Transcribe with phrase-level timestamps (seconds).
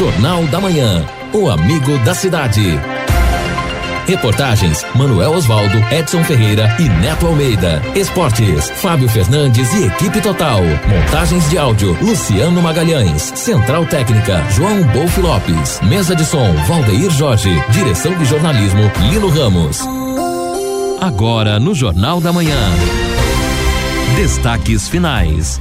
[0.00, 1.04] Jornal da Manhã.
[1.30, 2.80] O amigo da cidade.
[4.06, 7.82] Reportagens: Manuel Osvaldo, Edson Ferreira e Neto Almeida.
[7.94, 10.62] Esportes: Fábio Fernandes e equipe total.
[10.88, 13.30] Montagens de áudio: Luciano Magalhães.
[13.36, 15.78] Central Técnica: João Bolf Lopes.
[15.82, 17.62] Mesa de som: Valdeir Jorge.
[17.68, 19.80] Direção de jornalismo: Lino Ramos.
[20.98, 22.56] Agora no Jornal da Manhã.
[24.16, 25.60] Destaques finais.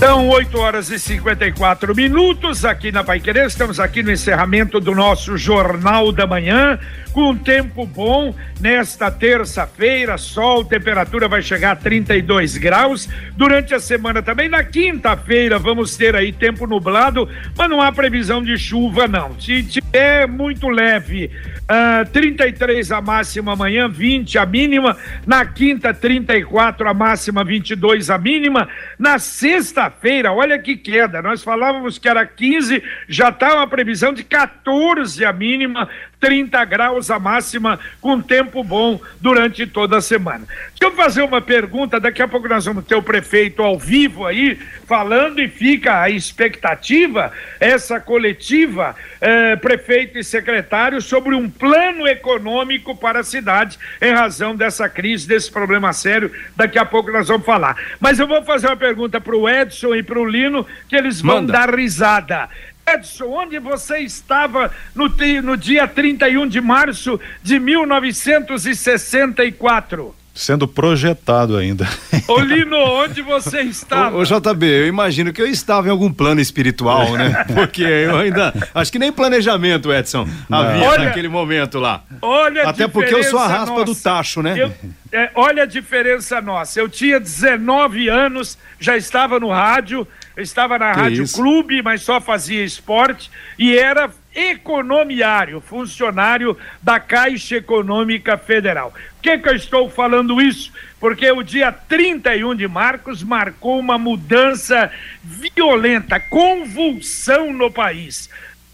[0.00, 3.44] São 8 horas e 54 minutos aqui na Pai Querer.
[3.44, 6.78] Estamos aqui no encerramento do nosso Jornal da Manhã,
[7.12, 10.16] com tempo bom nesta terça-feira.
[10.16, 13.10] Sol, temperatura vai chegar a 32 graus.
[13.36, 14.48] Durante a semana também.
[14.48, 19.38] Na quinta-feira vamos ter aí tempo nublado, mas não há previsão de chuva, não.
[19.38, 24.96] Se tiver muito leve, uh, ah, 33 a máxima amanhã, 20 a mínima.
[25.26, 28.66] Na quinta, 34 a máxima, 22 a mínima.
[28.98, 31.20] Na sexta feira olha que queda.
[31.20, 35.88] Nós falávamos que era 15, já está uma previsão de 14 a mínima,
[36.20, 40.46] 30 graus a máxima, com tempo bom durante toda a semana.
[40.78, 44.26] Deixa eu fazer uma pergunta, daqui a pouco nós vamos ter o prefeito ao vivo
[44.26, 52.06] aí, falando e fica a expectativa, essa coletiva, eh, prefeito e secretário, sobre um plano
[52.06, 57.28] econômico para a cidade, em razão dessa crise, desse problema sério, daqui a pouco nós
[57.28, 57.76] vamos falar.
[57.98, 61.20] Mas eu vou fazer uma pergunta para o Edson e para o Lino, que eles
[61.20, 61.52] vão Manda.
[61.52, 62.48] dar risada.
[62.94, 65.08] Edson, onde você estava no,
[65.42, 70.14] no dia 31 de março de 1964?
[70.32, 71.88] Sendo projetado ainda.
[72.28, 74.16] Ô Lino, onde você estava?
[74.16, 77.44] Ô, ô JB, eu imagino que eu estava em algum plano espiritual, né?
[77.52, 78.54] Porque eu ainda.
[78.74, 80.58] Acho que nem planejamento, Edson, Não.
[80.58, 82.04] havia olha, naquele momento lá.
[82.22, 83.84] Olha Até porque eu sou a raspa nossa.
[83.84, 84.54] do tacho, né?
[84.56, 84.72] Eu,
[85.12, 86.80] é, olha a diferença nossa.
[86.80, 90.06] Eu tinha 19 anos, já estava no rádio,
[90.40, 91.36] estava na que Rádio isso?
[91.36, 98.92] Clube, mas só fazia esporte e era economiário, funcionário da Caixa Econômica Federal.
[98.92, 100.72] Por que, que eu estou falando isso?
[100.98, 104.90] Porque o dia 31 de março marcou uma mudança
[105.22, 108.30] violenta, convulsão no país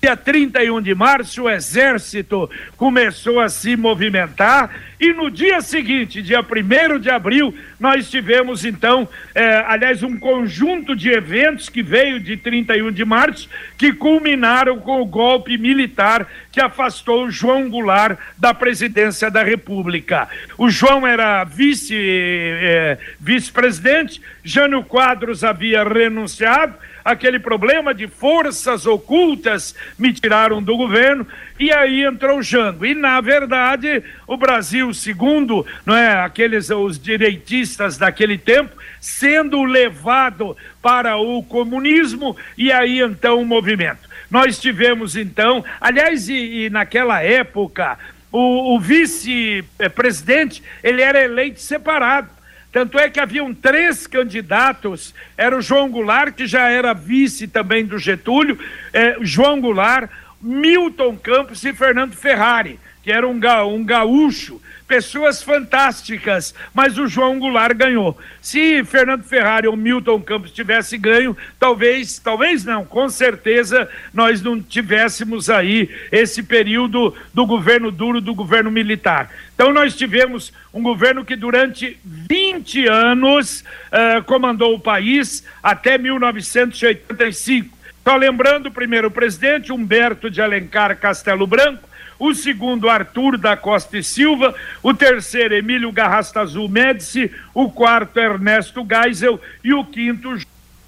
[0.06, 6.40] dia 31 de março, o Exército começou a se movimentar e no dia seguinte, dia
[6.40, 12.36] 1 de abril, nós tivemos então, eh, aliás, um conjunto de eventos que veio de
[12.36, 19.28] 31 de março, que culminaram com o golpe militar que afastou João Goulart da presidência
[19.28, 20.28] da República.
[20.56, 26.74] O João era vice, eh, vice-presidente, Jânio Quadros havia renunciado
[27.06, 31.24] aquele problema de forças ocultas me tiraram do governo
[31.58, 32.84] e aí entrou o Jango.
[32.84, 40.56] E na verdade, o Brasil, segundo, não é, aqueles os direitistas daquele tempo, sendo levado
[40.82, 44.06] para o comunismo e aí então o movimento.
[44.28, 47.96] Nós tivemos então, aliás, e, e naquela época,
[48.32, 52.35] o, o vice-presidente, ele era eleito separado.
[52.76, 57.86] Tanto é que haviam três candidatos, era o João Goulart, que já era vice também
[57.86, 58.58] do Getúlio,
[58.92, 60.10] eh, João Goulart,
[60.40, 67.08] Milton Campos e Fernando Ferrari, que era um, ga, um gaúcho pessoas fantásticas, mas o
[67.08, 68.16] João Goulart ganhou.
[68.40, 74.62] Se Fernando Ferrari ou Milton Campos tivesse ganho, talvez, talvez não, com certeza nós não
[74.62, 79.30] tivéssemos aí esse período do governo duro, do governo militar.
[79.54, 87.75] Então nós tivemos um governo que durante 20 anos uh, comandou o país até 1985.
[88.06, 91.88] Só lembrando, o primeiro presidente, Humberto de Alencar Castelo Branco,
[92.20, 98.86] o segundo Arthur da Costa e Silva, o terceiro Emílio Garrastazu Médici, o quarto Ernesto
[98.88, 100.38] Geisel e o quinto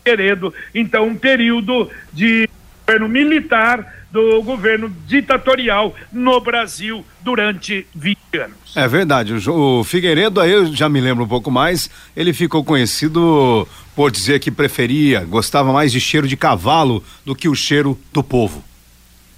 [0.06, 0.54] Heredo.
[0.72, 2.48] Então, um período de
[2.86, 8.76] governo militar do governo ditatorial no Brasil durante 20 anos.
[8.76, 9.34] É verdade.
[9.50, 13.66] O Figueiredo, aí eu já me lembro um pouco mais, ele ficou conhecido
[13.98, 18.22] por dizer que preferia, gostava mais de cheiro de cavalo do que o cheiro do
[18.22, 18.62] povo.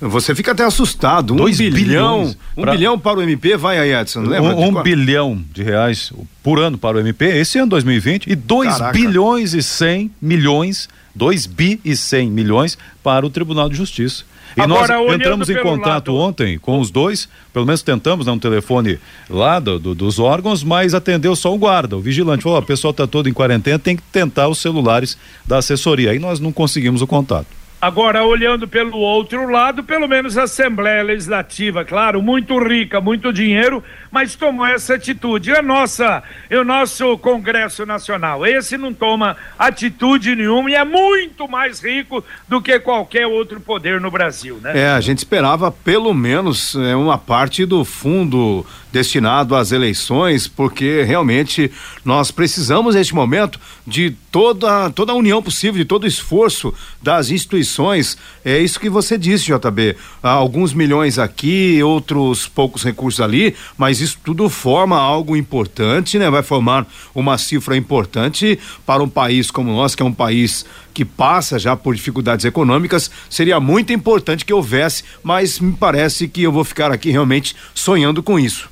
[0.00, 1.34] Você fica até assustado.
[1.34, 2.20] Um Dois bilhão.
[2.20, 2.72] Bilhões um pra...
[2.72, 4.54] bilhão para o MP, vai aí, Edson, lembra?
[4.54, 6.12] Um, um bilhão de reais
[6.42, 8.92] por ano para o MP, esse ano 2020, e dois Caraca.
[8.92, 10.88] bilhões e cem milhões,
[11.18, 14.24] dois bi e cem milhões para o Tribunal de Justiça.
[14.56, 16.22] E Agora, nós entramos em contato lado...
[16.22, 18.98] ontem com os dois, pelo menos tentamos, né, um telefone
[19.28, 22.44] lá do, do, dos órgãos, mas atendeu só o guarda, o vigilante.
[22.44, 26.12] Falou: o pessoal está todo em quarentena, tem que tentar os celulares da assessoria.
[26.12, 27.57] Aí nós não conseguimos o contato.
[27.80, 33.84] Agora, olhando pelo outro lado, pelo menos a Assembleia Legislativa, claro, muito rica, muito dinheiro,
[34.10, 35.52] mas tomou essa atitude.
[35.52, 36.20] A nossa,
[36.50, 42.60] o nosso Congresso Nacional, esse não toma atitude nenhuma e é muito mais rico do
[42.60, 44.76] que qualquer outro poder no Brasil, né?
[44.76, 51.02] É, a gente esperava pelo menos é, uma parte do fundo destinado às eleições, porque
[51.02, 51.70] realmente
[52.04, 57.30] nós precisamos neste momento de toda toda a união possível, de todo o esforço das
[57.30, 58.16] instituições.
[58.44, 59.96] É isso que você disse, JB.
[60.22, 66.30] Há alguns milhões aqui, outros poucos recursos ali, mas isso tudo forma algo importante, né?
[66.30, 70.64] Vai formar uma cifra importante para um país como nós, que é um país
[70.98, 76.42] que passa já por dificuldades econômicas, seria muito importante que houvesse, mas me parece que
[76.42, 78.68] eu vou ficar aqui realmente sonhando com isso.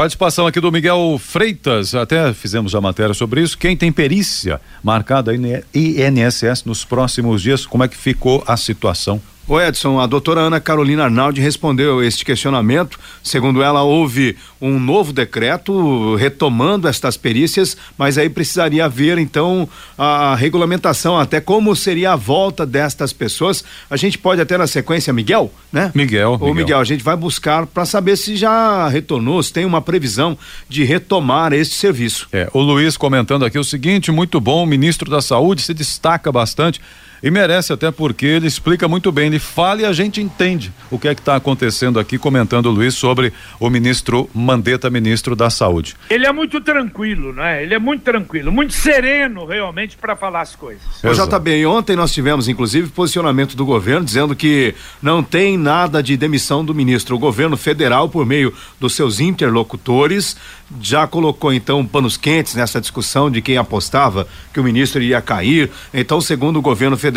[0.00, 3.58] Participação aqui do Miguel Freitas, até fizemos a matéria sobre isso.
[3.58, 5.38] Quem tem perícia marcada aí
[5.74, 9.20] INSS nos próximos dias, como é que ficou a situação
[9.50, 13.00] o Edson, a doutora Ana Carolina Arnaldi respondeu este questionamento.
[13.20, 19.68] Segundo ela, houve um novo decreto retomando estas perícias, mas aí precisaria haver então
[19.98, 23.64] a regulamentação, até como seria a volta destas pessoas.
[23.90, 25.90] A gente pode até na sequência, Miguel, né?
[25.96, 26.34] Miguel.
[26.34, 29.82] Ô Miguel, Miguel a gente vai buscar para saber se já retornou, se tem uma
[29.82, 30.38] previsão
[30.68, 32.28] de retomar este serviço.
[32.32, 36.30] É, o Luiz comentando aqui o seguinte, muito bom, o ministro da Saúde se destaca
[36.30, 36.80] bastante
[37.22, 40.98] e merece até porque ele explica muito bem, ele fala e a gente entende o
[40.98, 45.50] que é que está acontecendo aqui, comentando o Luiz sobre o ministro Mandetta, ministro da
[45.50, 45.96] Saúde.
[46.08, 47.62] Ele é muito tranquilo, né?
[47.62, 50.82] Ele é muito tranquilo, muito sereno realmente para falar as coisas.
[51.02, 56.16] O JB, ontem nós tivemos inclusive posicionamento do governo dizendo que não tem nada de
[56.16, 57.16] demissão do ministro.
[57.16, 60.36] O governo federal, por meio dos seus interlocutores,
[60.80, 65.70] já colocou então panos quentes nessa discussão de quem apostava que o ministro iria cair.
[65.92, 67.09] Então, segundo o governo federal,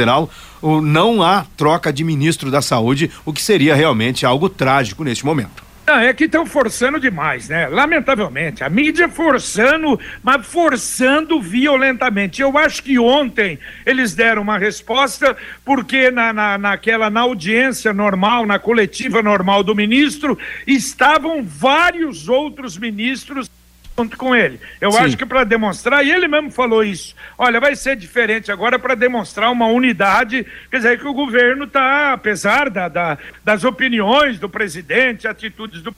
[0.82, 5.64] não há troca de ministro da Saúde, o que seria realmente algo trágico neste momento.
[5.86, 7.68] É que estão forçando demais, né?
[7.68, 8.64] Lamentavelmente.
[8.64, 12.42] A mídia forçando, mas forçando violentamente.
[12.42, 15.36] Eu acho que ontem eles deram uma resposta,
[15.66, 22.78] porque na, na, naquela, na audiência normal, na coletiva normal do ministro, estavam vários outros
[22.78, 23.52] ministros
[23.98, 24.60] junto com ele.
[24.82, 25.00] Eu Sim.
[25.00, 28.96] acho que para demonstrar, e ele mesmo falou isso, olha, vai ser diferente agora para
[28.96, 34.50] demonstrar uma unidade, quer dizer que o governo está, apesar da, da, das opiniões do
[34.50, 35.96] presidente, atitudes do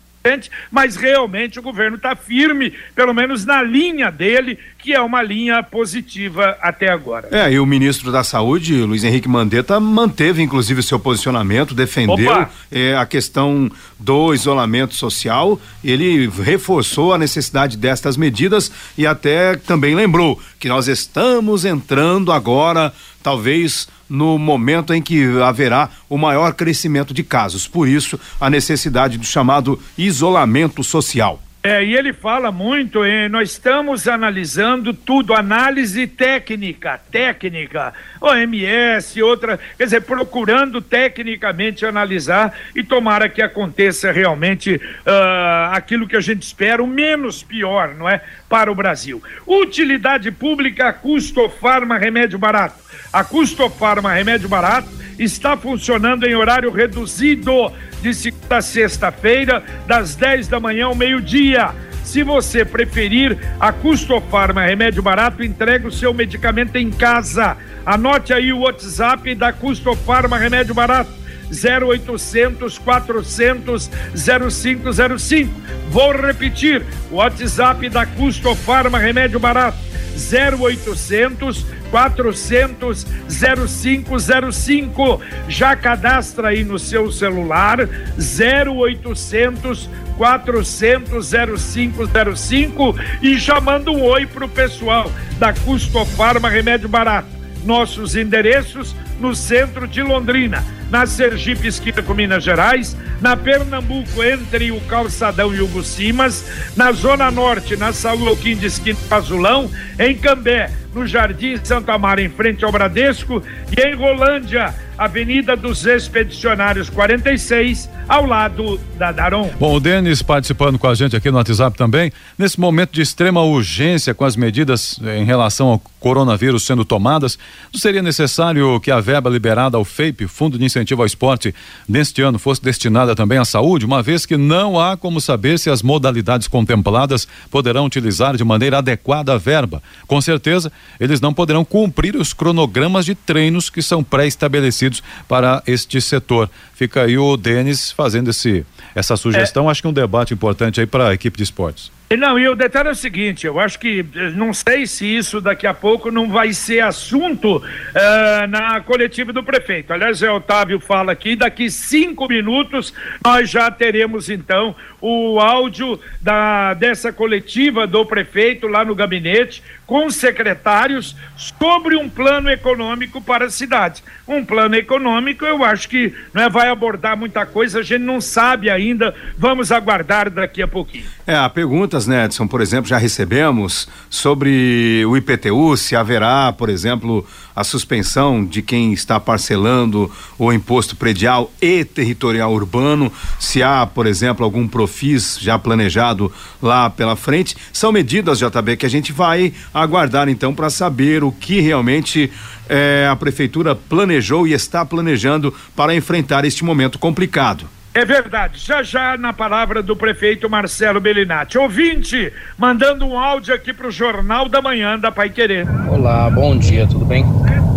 [0.72, 5.62] mas realmente o governo está firme, pelo menos na linha dele, que é uma linha
[5.64, 7.28] positiva até agora.
[7.32, 12.48] É, e o ministro da Saúde, Luiz Henrique Mandetta, manteve inclusive o seu posicionamento, defendeu
[12.72, 19.96] é, a questão do isolamento social, ele reforçou a necessidade destas medidas e até também
[19.96, 27.14] lembrou que nós estamos entrando agora, talvez no momento em que haverá o maior crescimento
[27.14, 27.68] de casos.
[27.68, 31.42] Por isso, a necessidade do chamado isolamento social.
[31.68, 33.28] É, e ele fala muito, hein?
[33.28, 42.84] nós estamos analisando tudo, análise técnica, técnica, OMS, outra, quer dizer, procurando tecnicamente analisar e
[42.84, 48.22] tomara que aconteça realmente uh, aquilo que a gente espera, o menos pior, não é?
[48.48, 49.24] Para o Brasil.
[49.48, 52.85] Utilidade pública, custo farma, remédio barato.
[53.16, 60.18] A Custo Farma Remédio Barato está funcionando em horário reduzido de segunda a sexta-feira, das
[60.18, 61.74] 10 da manhã ao meio-dia.
[62.04, 67.56] Se você preferir, a Custo Farma Remédio Barato entrega o seu medicamento em casa.
[67.86, 71.25] Anote aí o WhatsApp da Custo Farma Remédio Barato.
[71.52, 75.52] 0800 400 0505.
[75.90, 79.78] Vou repetir: o WhatsApp da Custo Farma Remédio Barato
[80.16, 85.22] 0800 400 0505.
[85.48, 87.80] Já cadastra aí no seu celular
[88.18, 97.28] 0800 400 0505 e já manda um oi pro pessoal da Custo Farma Remédio Barato.
[97.66, 104.72] nossos endereços no centro de Londrina, na Sergipe esquina com Minas Gerais, na Pernambuco entre
[104.72, 106.46] o Calçadão e o Gucimas,
[106.76, 112.22] na Zona Norte, na Saúl Alquim de esquina Azulão, em Cambé, no Jardim Santa Mara,
[112.22, 113.44] em frente ao Bradesco,
[113.76, 119.52] e em Rolândia, Avenida dos Expedicionários 46, ao lado da Daron.
[119.60, 123.42] Bom, o Denis participando com a gente aqui no WhatsApp também, nesse momento de extrema
[123.42, 127.38] urgência com as medidas eh, em relação ao coronavírus sendo tomadas,
[127.74, 131.54] não seria necessário que a verba liberada ao FAPE, Fundo de Incentivo ao Esporte,
[131.88, 135.70] neste ano fosse destinada também à saúde, uma vez que não há como saber se
[135.70, 139.82] as modalidades contempladas poderão utilizar de maneira adequada a verba.
[140.08, 146.02] Com certeza, eles não poderão cumprir os cronogramas de treinos que são pré-estabelecidos para este
[146.02, 146.50] setor.
[146.74, 149.72] Fica aí o Denis fazendo esse, essa sugestão, é.
[149.72, 151.95] acho que é um debate importante aí para a equipe de esportes.
[152.12, 155.42] Não, e o detalhe é o seguinte, eu acho que, eh, não sei se isso
[155.42, 159.92] daqui a pouco não vai ser assunto uh, na coletiva do prefeito.
[159.92, 162.94] Aliás, o Otávio fala aqui, daqui cinco minutos
[163.24, 164.76] nós já teremos então
[165.08, 172.10] o áudio da, dessa coletiva do prefeito lá no gabinete, com os secretários, sobre um
[172.10, 174.04] plano econômico para a cidade.
[174.28, 178.20] Um plano econômico, eu acho que não é, vai abordar muita coisa, a gente não
[178.20, 181.06] sabe ainda, vamos aguardar daqui a pouquinho.
[181.28, 186.68] É, há perguntas, né, Edson, por exemplo, já recebemos sobre o IPTU, se haverá, por
[186.68, 193.86] exemplo, a suspensão de quem está parcelando o imposto predial e territorial urbano, se há,
[193.86, 197.56] por exemplo, algum profis já planejado lá pela frente.
[197.74, 202.32] São medidas, JB, que a gente vai aguardar então para saber o que realmente
[202.70, 207.68] eh, a prefeitura planejou e está planejando para enfrentar este momento complicado.
[207.94, 208.60] É verdade.
[208.60, 211.58] Já já na palavra do prefeito Marcelo Bellinati.
[211.58, 215.66] Ouvinte, mandando um áudio aqui para o Jornal da Manhã da Pai Querer.
[215.90, 217.26] Olá, bom dia, tudo bem?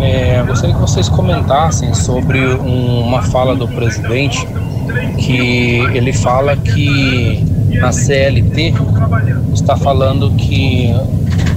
[0.01, 4.45] É, gostaria que vocês comentassem sobre um, uma fala do presidente
[5.19, 7.45] que ele fala que
[7.79, 8.75] na CLT
[9.53, 10.93] está falando que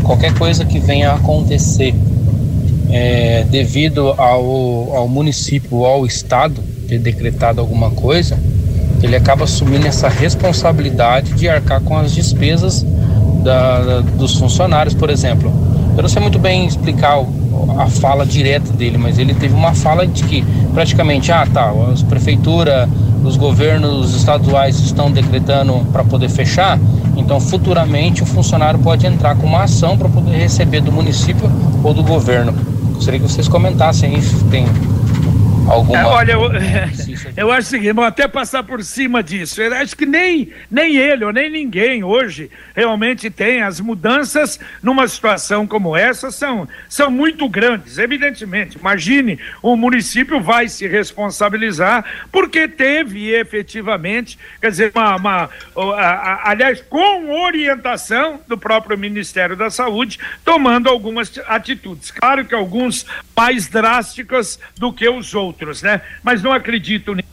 [0.03, 1.93] qualquer coisa que venha a acontecer
[2.89, 8.37] é, devido ao, ao município ou ao estado ter decretado alguma coisa,
[9.01, 12.85] ele acaba assumindo essa responsabilidade de arcar com as despesas
[13.43, 15.51] da, da, dos funcionários, por exemplo.
[15.95, 17.41] Eu não sei muito bem explicar o,
[17.79, 22.03] a fala direta dele, mas ele teve uma fala de que praticamente, ah tá, as
[22.03, 22.87] prefeituras,
[23.23, 26.79] os governos estaduais estão decretando para poder fechar,
[27.15, 31.49] então futuramente o funcionário pode entrar com uma ação para poder receber do município
[31.83, 32.53] ou do governo.
[32.93, 34.65] Gostaria que vocês comentassem isso, tem
[35.69, 35.99] alguma.
[35.99, 36.41] É, olha, eu,
[37.37, 39.61] eu acho o seguinte, vou até passar por cima disso.
[39.61, 43.61] Eu acho que nem, nem ele ou nem ninguém hoje realmente tem.
[43.61, 48.77] As mudanças numa situação como essa são, são muito grandes, evidentemente.
[48.77, 55.49] Imagine, o município vai se responsabilizar porque teve efetivamente, quer dizer, uma, uma
[56.43, 62.11] aliás, com orientação do próprio Ministério da Saúde, tomando algumas atitudes.
[62.11, 66.01] Claro que alguns mais drásticas do que os outros outros, né?
[66.23, 67.29] Mas não acredito nisso.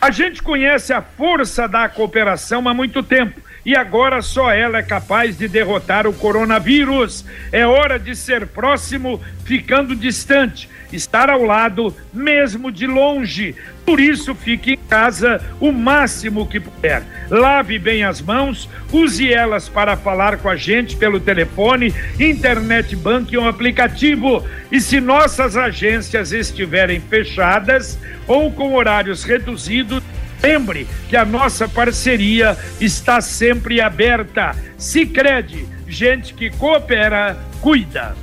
[0.00, 4.82] A gente conhece a força da cooperação há muito tempo e agora só ela é
[4.82, 7.24] capaz de derrotar o coronavírus.
[7.52, 13.54] É hora de ser próximo, ficando distante, estar ao lado, mesmo de longe.
[13.90, 17.02] Por isso, fique em casa o máximo que puder.
[17.28, 23.38] Lave bem as mãos, use elas para falar com a gente pelo telefone, internet banking
[23.38, 24.46] ou aplicativo.
[24.70, 30.00] E se nossas agências estiverem fechadas ou com horários reduzidos,
[30.40, 34.56] Lembre que a nossa parceria está sempre aberta.
[34.78, 38.16] Se crede, gente que coopera, cuida.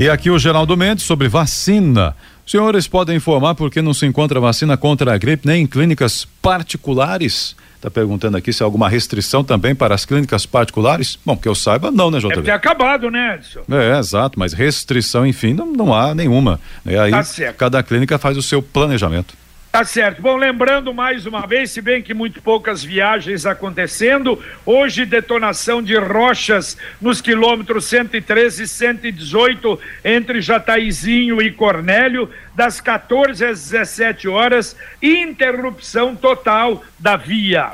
[0.00, 2.16] E aqui o Geraldo Mendes sobre vacina.
[2.50, 6.26] Senhores podem informar por que não se encontra vacina contra a gripe nem em clínicas
[6.42, 7.54] particulares?
[7.76, 11.16] Está perguntando aqui se há alguma restrição também para as clínicas particulares?
[11.24, 12.30] Bom, que eu saiba, não, né, JB?
[12.30, 13.60] Deve ter acabado, né, Edson?
[13.70, 16.58] É, exato, mas restrição, enfim, não, não há nenhuma.
[16.84, 19.32] E aí, tá cada clínica faz o seu planejamento.
[19.72, 20.20] Tá certo.
[20.20, 24.36] Bom, lembrando mais uma vez, se bem que muito poucas viagens acontecendo,
[24.66, 33.44] hoje detonação de rochas nos quilômetros 113 e 118 entre Jataizinho e Cornélio, das 14
[33.44, 37.70] às 17 horas, interrupção total da via.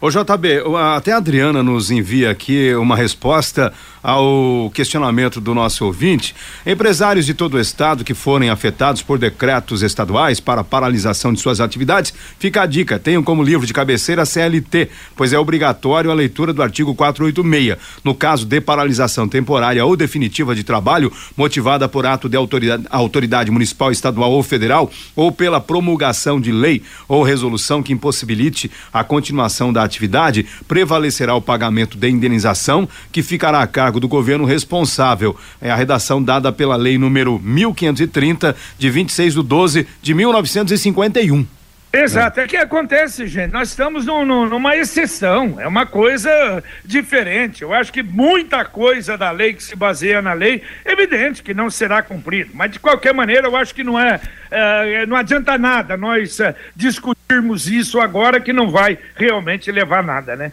[0.00, 0.64] Ô JB,
[0.96, 3.72] até a Adriana nos envia aqui uma resposta
[4.02, 6.34] ao questionamento do nosso ouvinte.
[6.66, 11.60] Empresários de todo o estado que forem afetados por decretos estaduais para paralisação de suas
[11.60, 16.14] atividades, fica a dica, tenham como livro de cabeceira a CLT, pois é obrigatório a
[16.14, 17.76] leitura do artigo 486.
[18.04, 23.50] No caso de paralisação temporária ou definitiva de trabalho, motivada por ato de autoridade, autoridade
[23.50, 29.72] municipal, estadual ou federal, ou pela promulgação de lei ou resolução que impossibilite a continuação
[29.72, 35.34] da atividade, prevalecerá o pagamento de indenização que ficará a cargo do governo responsável.
[35.60, 41.46] É a redação dada pela lei número 1530 de 26 de 12 de 1951.
[41.92, 42.44] Exato, é.
[42.44, 43.50] é que acontece, gente.
[43.50, 47.62] Nós estamos no, numa exceção, é uma coisa diferente.
[47.62, 51.68] Eu acho que muita coisa da lei que se baseia na lei, evidente que não
[51.68, 54.20] será cumprido, mas de qualquer maneira eu acho que não é,
[54.50, 60.36] é não adianta nada nós é, discutirmos isso agora que não vai realmente levar nada,
[60.36, 60.52] né?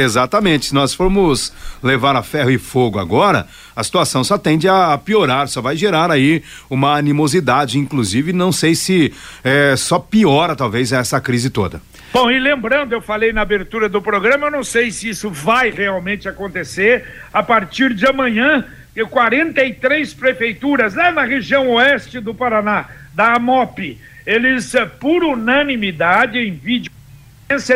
[0.00, 0.66] Exatamente.
[0.66, 5.48] Se nós formos levar a ferro e fogo agora, a situação só tende a piorar,
[5.48, 9.12] só vai gerar aí uma animosidade, inclusive não sei se
[9.44, 11.80] é, só piora talvez essa crise toda.
[12.12, 15.70] Bom, e lembrando, eu falei na abertura do programa, eu não sei se isso vai
[15.70, 22.88] realmente acontecer a partir de amanhã, e 43 prefeituras lá na região oeste do Paraná,
[23.14, 26.92] da AMOP, eles eh, por unanimidade em vídeo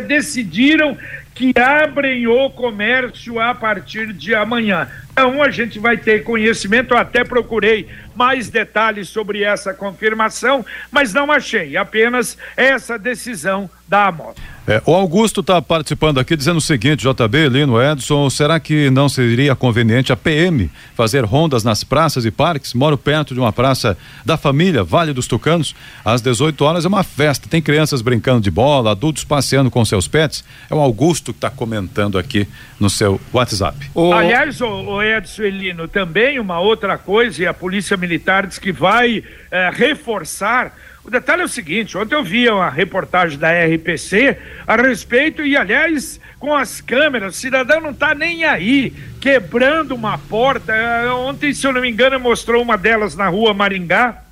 [0.06, 0.96] decidiram
[1.36, 4.88] que abrem o comércio a partir de amanhã.
[5.12, 11.12] Então a gente vai ter conhecimento, eu até procurei mais detalhes sobre essa confirmação, mas
[11.12, 14.55] não achei, apenas essa decisão da AMOP.
[14.68, 19.08] É, o Augusto está participando aqui dizendo o seguinte, JB, Lino, Edson, será que não
[19.08, 22.74] seria conveniente a PM fazer rondas nas praças e parques?
[22.74, 25.72] Moro perto de uma praça da família, Vale dos Tucanos.
[26.04, 30.08] Às 18 horas é uma festa, tem crianças brincando de bola, adultos passeando com seus
[30.08, 30.44] pets.
[30.68, 32.48] É o Augusto que está comentando aqui
[32.80, 33.78] no seu WhatsApp.
[33.94, 34.12] O...
[34.12, 38.72] Aliás, o, o Edson Elino, também uma outra coisa, e a Polícia Militar diz que
[38.72, 40.72] vai eh, reforçar
[41.06, 44.36] o detalhe é o seguinte: ontem eu vi uma reportagem da RPC
[44.66, 50.18] a respeito, e aliás, com as câmeras, o cidadão não está nem aí, quebrando uma
[50.18, 50.72] porta.
[50.74, 54.22] É, ontem, se eu não me engano, mostrou uma delas na rua Maringá.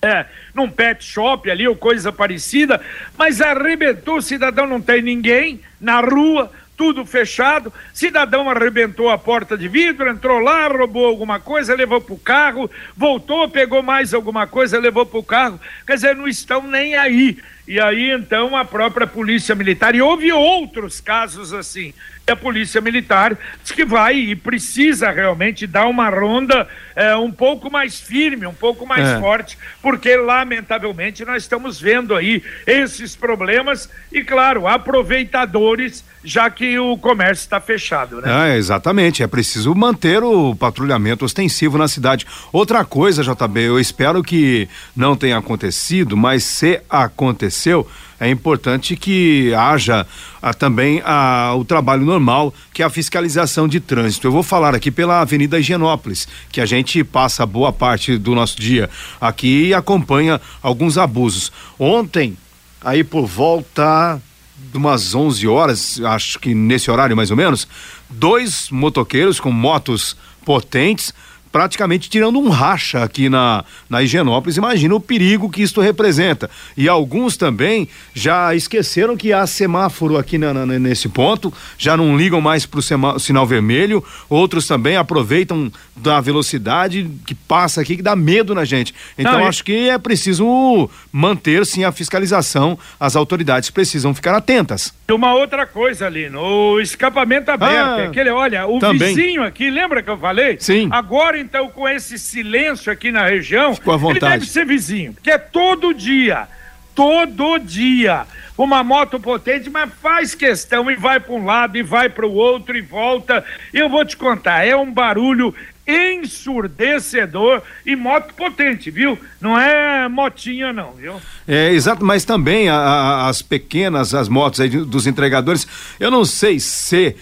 [0.00, 2.80] É, num pet shop ali ou coisa parecida,
[3.16, 7.72] mas arrebentou, o cidadão não tem ninguém na rua, tudo fechado.
[7.92, 12.70] Cidadão arrebentou a porta de vidro, entrou lá, roubou alguma coisa, levou para o carro,
[12.96, 15.60] voltou, pegou mais alguma coisa, levou para o carro.
[15.84, 17.36] Quer dizer, não estão nem aí.
[17.66, 21.92] E aí então a própria Polícia Militar, e houve outros casos assim.
[22.30, 27.70] A Polícia Militar diz que vai e precisa realmente dar uma ronda é, um pouco
[27.70, 29.20] mais firme, um pouco mais é.
[29.20, 36.98] forte, porque lamentavelmente nós estamos vendo aí esses problemas e, claro, aproveitadores, já que o
[36.98, 38.52] comércio está fechado, né?
[38.52, 39.22] É, exatamente.
[39.22, 42.26] É preciso manter o patrulhamento ostensivo na cidade.
[42.52, 47.88] Outra coisa, JB, eu espero que não tenha acontecido, mas se aconteceu,
[48.20, 50.06] é importante que haja
[50.42, 54.26] ah, também ah, o trabalho normal, que é a fiscalização de trânsito.
[54.26, 58.60] Eu vou falar aqui pela Avenida Higienópolis, que a gente passa boa parte do nosso
[58.60, 61.52] dia aqui e acompanha alguns abusos.
[61.78, 62.36] Ontem,
[62.82, 64.20] aí por volta
[64.56, 67.68] de umas 11 horas, acho que nesse horário mais ou menos,
[68.10, 71.14] dois motoqueiros com motos potentes
[71.50, 74.56] praticamente tirando um racha aqui na, na Higienópolis.
[74.56, 76.50] Imagina o perigo que isto representa.
[76.76, 82.16] E alguns também já esqueceram que há semáforo aqui na, na, nesse ponto, já não
[82.16, 84.04] ligam mais para o sinal vermelho.
[84.28, 88.94] Outros também aproveitam da velocidade que passa aqui, que dá medo na gente.
[89.16, 92.78] Então, não, acho que é preciso manter sim a fiscalização.
[92.98, 94.92] As autoridades precisam ficar atentas.
[95.10, 98.00] Uma outra coisa, Lino, o escapamento aberto.
[98.00, 99.14] Ah, aquele, olha, o também.
[99.14, 100.56] vizinho aqui, lembra que eu falei?
[100.60, 100.88] Sim.
[100.90, 104.24] Agora então, com esse silêncio aqui na região, Ficou à vontade.
[104.24, 106.48] ele deve ser vizinho, porque é todo dia,
[106.94, 112.08] todo dia, uma moto potente, mas faz questão e vai para um lado e vai
[112.08, 113.44] para o outro e volta.
[113.72, 115.54] Eu vou te contar, é um barulho
[115.86, 119.18] ensurdecedor e moto potente, viu?
[119.40, 121.20] Não é motinha não, viu?
[121.46, 125.66] É, exato, mas também a, a, as pequenas, as motos aí dos entregadores,
[125.98, 127.16] eu não sei se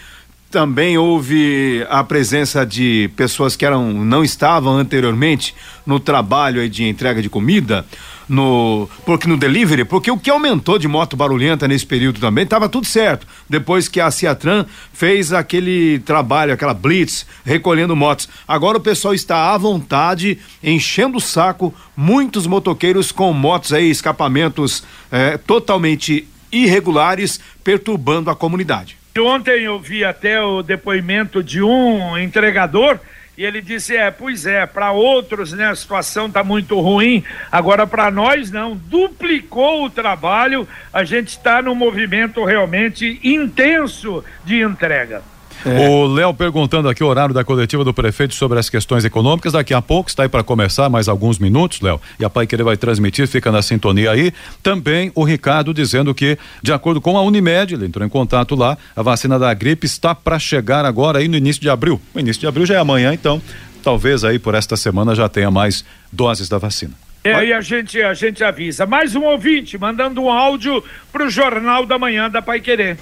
[0.57, 7.21] também houve a presença de pessoas que eram não estavam anteriormente no trabalho de entrega
[7.21, 7.85] de comida
[8.27, 12.71] no porque no delivery, porque o que aumentou de moto barulhenta nesse período também estava
[12.71, 13.27] tudo certo.
[13.47, 14.65] Depois que a Ciatran
[14.95, 18.27] fez aquele trabalho, aquela blitz recolhendo motos.
[18.49, 24.83] Agora o pessoal está à vontade, enchendo o saco, muitos motoqueiros com motos aí, escapamentos
[25.13, 28.97] eh, totalmente irregulares perturbando a comunidade.
[29.21, 32.99] Ontem eu vi até o depoimento de um entregador
[33.37, 37.87] e ele disse: é, pois é, para outros né, a situação está muito ruim, agora
[37.87, 38.77] para nós não.
[38.77, 45.23] Duplicou o trabalho, a gente está num movimento realmente intenso de entrega.
[45.65, 45.89] É.
[45.89, 49.53] O Léo perguntando aqui o horário da coletiva do prefeito sobre as questões econômicas.
[49.53, 52.01] Daqui a pouco está aí para começar, mais alguns minutos, Léo.
[52.19, 54.33] E a Pai Querer vai transmitir, fica na sintonia aí.
[54.63, 58.77] Também o Ricardo dizendo que, de acordo com a Unimed, ele entrou em contato lá,
[58.95, 62.01] a vacina da gripe está para chegar agora aí no início de abril.
[62.15, 63.41] O início de abril já é amanhã, então
[63.83, 67.06] talvez aí por esta semana já tenha mais doses da vacina.
[67.27, 68.87] É, aí a gente, a gente avisa.
[68.87, 72.97] Mais um ouvinte mandando um áudio para o Jornal da Manhã da Pai Querer.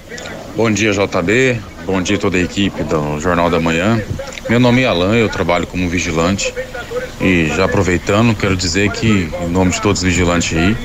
[0.55, 1.61] Bom dia, JB.
[1.85, 4.01] Bom dia toda a equipe do Jornal da Manhã.
[4.49, 6.51] Meu nome é Alain, eu trabalho como vigilante.
[7.21, 10.75] E já aproveitando, quero dizer que, em nome de todos os vigilantes aí,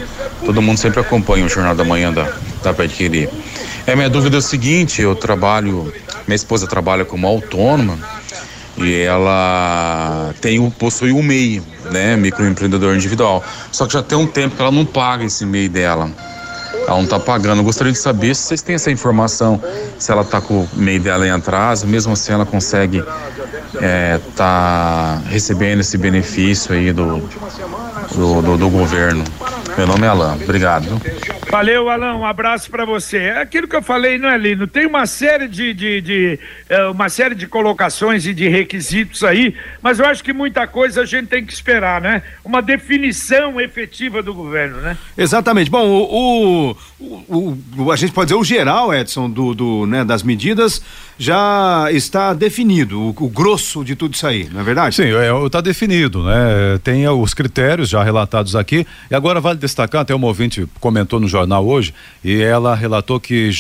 [0.45, 2.31] todo mundo sempre acompanha o Jornal da Manhã da,
[2.63, 3.31] da Pai Querer.
[3.87, 5.91] É, minha dúvida é o seguinte, eu trabalho,
[6.29, 8.20] minha esposa trabalha como autônoma
[8.81, 13.45] e ela tem possui o MEI, né, microempreendedor individual.
[13.71, 16.11] Só que já tem um tempo que ela não paga esse MEI dela.
[16.87, 17.61] Ela não está pagando.
[17.61, 19.63] Eu gostaria de saber se vocês têm essa informação,
[19.99, 23.05] se ela está com o MEI dela em atraso, mesmo assim ela consegue
[23.81, 27.19] é, tá recebendo esse benefício aí do,
[28.15, 29.25] do, do, do governo.
[29.77, 30.43] Meu nome é Alain.
[30.43, 31.01] Obrigado.
[31.51, 32.17] Valeu, Alain.
[32.17, 33.19] Um abraço para você.
[33.19, 34.67] É aquilo que eu falei, não é, Lino?
[34.67, 36.39] Tem uma série de, de, de
[36.71, 41.03] uh, uma série de colocações e de requisitos aí, mas eu acho que muita coisa
[41.03, 42.23] a gente tem que esperar, né?
[42.45, 44.97] Uma definição efetiva do governo, né?
[45.17, 45.71] Exatamente.
[45.71, 50.05] Bom, o, o, o, o a gente pode dizer o geral, Edson, do, do né,
[50.05, 50.83] das medidas
[51.21, 54.97] já está definido o, o, grosso de tudo isso aí, não é verdade?
[54.97, 55.09] Sim,
[55.45, 56.81] está é, definido, né?
[56.83, 58.87] Tem os critérios já relatados aqui.
[59.11, 61.95] E agora vale destacar, até uma ouvinte comentou no jornal hoje,
[62.25, 63.51] e ela relatou que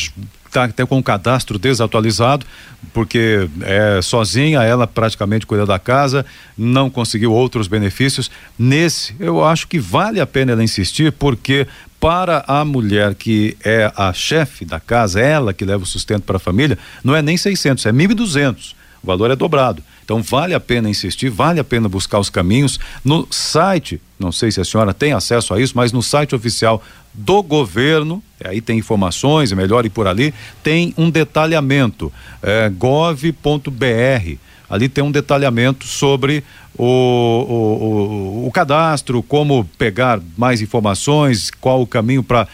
[0.50, 2.44] está até com o cadastro desatualizado,
[2.92, 6.26] porque é sozinha, ela praticamente cuida da casa,
[6.58, 8.30] não conseguiu outros benefícios.
[8.58, 11.68] Nesse, eu acho que vale a pena ela insistir, porque
[12.00, 16.36] para a mulher que é a chefe da casa, ela que leva o sustento para
[16.36, 18.74] a família, não é nem 600, é 1.200.
[19.02, 19.82] O valor é dobrado.
[20.10, 24.00] Então vale a pena insistir, vale a pena buscar os caminhos no site.
[24.18, 26.82] Não sei se a senhora tem acesso a isso, mas no site oficial
[27.14, 34.36] do governo, aí tem informações, é melhor ir por ali, tem um detalhamento, é, gov.br.
[34.68, 36.42] Ali tem um detalhamento sobre
[36.76, 42.48] o, o, o, o, cadastro, como pegar mais informações, qual o caminho para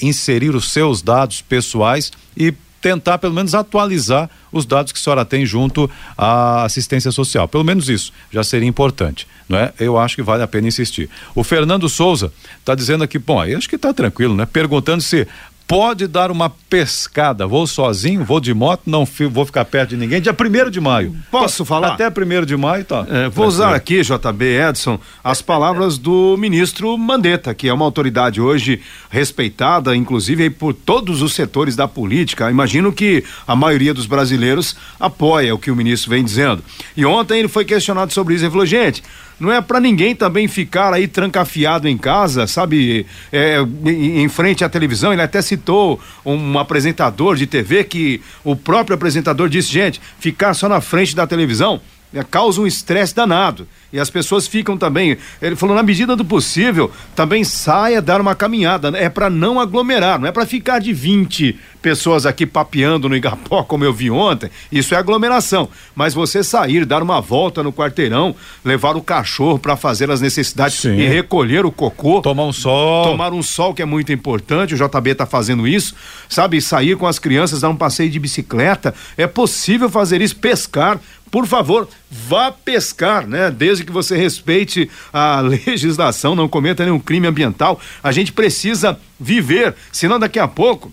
[0.00, 5.24] inserir os seus dados pessoais e tentar pelo menos atualizar os dados que a senhora
[5.24, 7.48] tem junto à assistência social.
[7.48, 9.72] Pelo menos isso já seria importante, não é?
[9.78, 11.08] Eu acho que vale a pena insistir.
[11.34, 14.44] O Fernando Souza está dizendo aqui, bom, aí acho que está tranquilo, né?
[14.44, 15.26] Perguntando se
[15.72, 17.46] pode dar uma pescada.
[17.46, 20.20] Vou sozinho, vou de moto, não vou ficar perto de ninguém.
[20.20, 21.16] Dia primeiro de maio.
[21.30, 21.94] Posso falar?
[21.94, 23.06] Até primeiro de maio, tá.
[23.08, 28.38] É, vou usar aqui, JB Edson, as palavras do ministro Mandetta, que é uma autoridade
[28.38, 32.50] hoje respeitada, inclusive por todos os setores da política.
[32.50, 36.62] Imagino que a maioria dos brasileiros apoia o que o ministro vem dizendo.
[36.94, 38.44] E ontem ele foi questionado sobre isso.
[38.44, 39.02] Ele falou, gente,
[39.42, 44.62] não é para ninguém também ficar aí trancafiado em casa, sabe, é, em, em, frente
[44.64, 45.12] à televisão.
[45.12, 50.68] Ele até citou um apresentador de TV que o próprio apresentador disse, gente, ficar só
[50.68, 51.91] na frente da televisão é,
[52.30, 53.66] causa um estresse danado.
[53.92, 55.16] E as pessoas ficam também.
[55.40, 58.88] Ele falou, na medida do possível, também saia dar uma caminhada.
[58.96, 63.62] É para não aglomerar, não é para ficar de 20 pessoas aqui papeando no Igapó,
[63.64, 64.50] como eu vi ontem.
[64.70, 65.68] Isso é aglomeração.
[65.94, 70.78] Mas você sair, dar uma volta no quarteirão, levar o cachorro para fazer as necessidades
[70.78, 70.96] Sim.
[70.96, 72.22] e recolher o cocô.
[72.22, 73.04] Tomar um sol.
[73.04, 74.74] Tomar um sol, que é muito importante.
[74.74, 75.94] O JB tá fazendo isso.
[76.28, 78.94] Sabe, sair com as crianças, dar um passeio de bicicleta.
[79.18, 80.98] É possível fazer isso, pescar
[81.32, 83.50] por favor, vá pescar, né?
[83.50, 87.80] Desde que você respeite a legislação, não cometa nenhum crime ambiental.
[88.02, 90.92] A gente precisa viver, senão daqui a pouco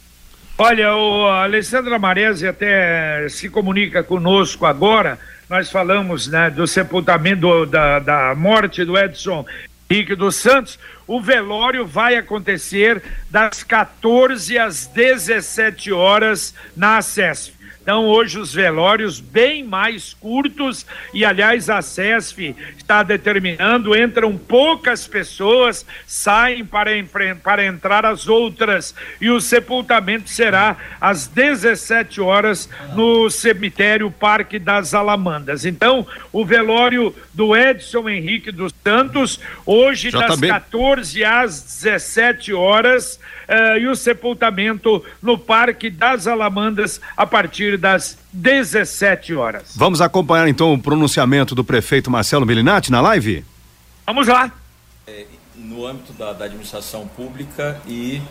[0.66, 5.20] Olha, o Alessandra Maresi até se comunica conosco agora.
[5.50, 9.46] Nós falamos né, do sepultamento da, da morte do Edson
[9.90, 10.80] Henrique dos Santos.
[11.06, 17.53] O velório vai acontecer das 14 às 17 horas na SESF.
[17.84, 25.06] Então, hoje, os velórios bem mais curtos, e aliás, a CESF está determinando: entram poucas
[25.06, 26.92] pessoas, saem para,
[27.44, 34.94] para entrar as outras, e o sepultamento será às 17 horas no cemitério Parque das
[34.94, 35.66] Alamandas.
[35.66, 42.54] Então, o velório do Edson Henrique dos Santos, hoje, Já das tá 14 às 17
[42.54, 49.74] horas, uh, e o sepultamento no Parque das Alamandas a partir das 17 horas.
[49.76, 53.44] Vamos acompanhar então o pronunciamento do prefeito Marcelo Melinati na live?
[54.06, 54.52] Vamos lá.
[55.08, 58.22] É, no âmbito da, da administração pública e,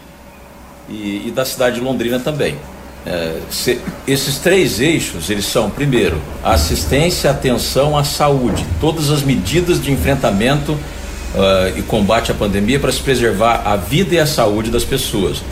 [0.89, 2.57] e, e, da cidade de Londrina também.
[3.05, 9.83] É, se, esses três eixos, eles são, primeiro, assistência, atenção à saúde, todas as medidas
[9.83, 14.71] de enfrentamento uh, e combate à pandemia para se preservar a vida e a saúde
[14.71, 15.43] das pessoas.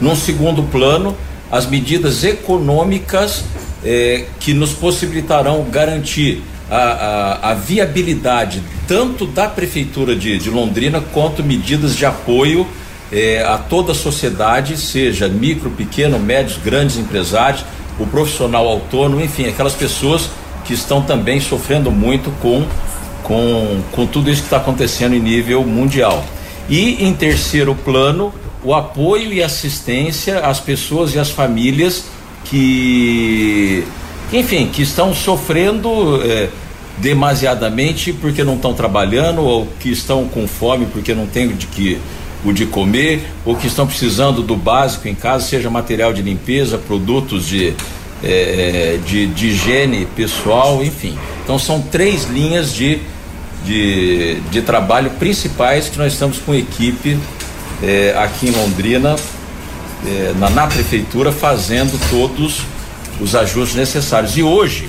[0.00, 1.16] Num segundo plano,
[1.50, 3.44] as medidas econômicas
[3.84, 11.00] eh, que nos possibilitarão garantir a, a, a, viabilidade tanto da Prefeitura de, de Londrina
[11.12, 12.66] quanto medidas de apoio
[13.10, 17.64] eh, a toda a sociedade, seja micro, pequeno, médios, grandes empresários,
[17.98, 20.30] o profissional autônomo, enfim, aquelas pessoas
[20.64, 22.64] que estão também sofrendo muito com
[23.30, 26.24] com, com tudo isso que está acontecendo em nível mundial.
[26.68, 32.04] E em terceiro plano, o apoio e assistência às pessoas e às famílias
[32.44, 33.84] que,
[34.32, 36.48] enfim, que estão sofrendo é,
[36.98, 42.00] demasiadamente porque não estão trabalhando ou que estão com fome porque não têm de que
[42.44, 46.78] o de comer ou que estão precisando do básico em casa, seja material de limpeza,
[46.78, 47.74] produtos de,
[48.22, 51.18] é, de, de higiene pessoal, enfim.
[51.44, 52.98] Então são três linhas de,
[53.64, 57.18] de, de trabalho principais que nós estamos com equipe
[57.82, 59.16] é, aqui em Londrina,
[60.06, 62.62] é, na, na prefeitura, fazendo todos
[63.20, 64.36] os ajustes necessários.
[64.36, 64.88] E hoje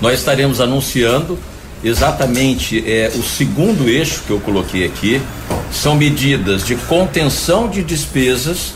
[0.00, 1.38] nós estaremos anunciando
[1.82, 5.20] exatamente é, o segundo eixo que eu coloquei aqui.
[5.72, 8.74] São medidas de contenção de despesas,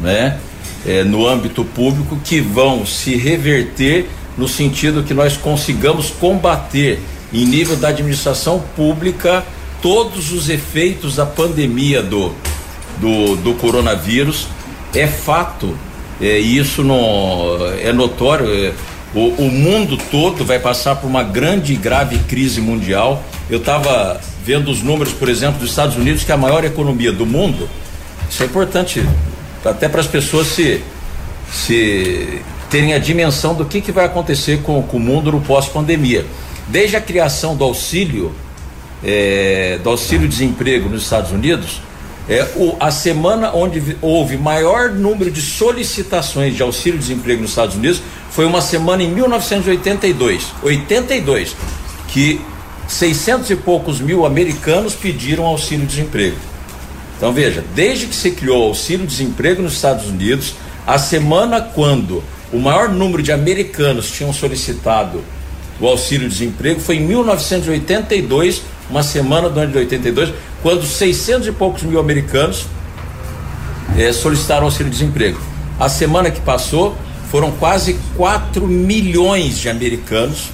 [0.00, 0.38] né?
[0.86, 7.00] É, no âmbito público que vão se reverter no sentido que nós consigamos combater
[7.32, 9.44] em nível da administração pública
[9.82, 12.32] todos os efeitos da pandemia do,
[12.98, 14.48] do, do coronavírus.
[14.94, 15.76] É fato,
[16.20, 18.46] é, isso não é notório.
[18.48, 18.72] É,
[19.14, 23.22] o, o mundo todo vai passar por uma grande e grave crise mundial.
[23.48, 27.12] Eu estava vendo os números, por exemplo, dos Estados Unidos, que é a maior economia
[27.12, 27.68] do mundo.
[28.28, 29.06] Isso é importante
[29.64, 30.80] até para as pessoas se,
[31.50, 36.24] se terem a dimensão do que, que vai acontecer com, com o mundo no pós-pandemia.
[36.68, 38.34] Desde a criação do auxílio,
[39.06, 41.80] é, do auxílio-desemprego nos Estados Unidos,
[42.28, 48.02] é, o, a semana onde houve maior número de solicitações de auxílio-desemprego nos Estados Unidos
[48.32, 51.56] foi uma semana em 1982, 82,
[52.08, 52.40] que
[52.88, 56.36] 600 e poucos mil americanos pediram auxílio-desemprego.
[57.16, 62.58] Então veja, desde que se criou o auxílio-desemprego nos Estados Unidos, a semana quando o
[62.58, 65.22] maior número de americanos tinham solicitado
[65.80, 71.82] o auxílio-desemprego foi em 1982, uma semana do ano de 82, quando 600 e poucos
[71.82, 72.66] mil americanos
[73.98, 75.38] eh, solicitaram auxílio-desemprego.
[75.78, 76.96] A semana que passou,
[77.30, 80.50] foram quase 4 milhões de americanos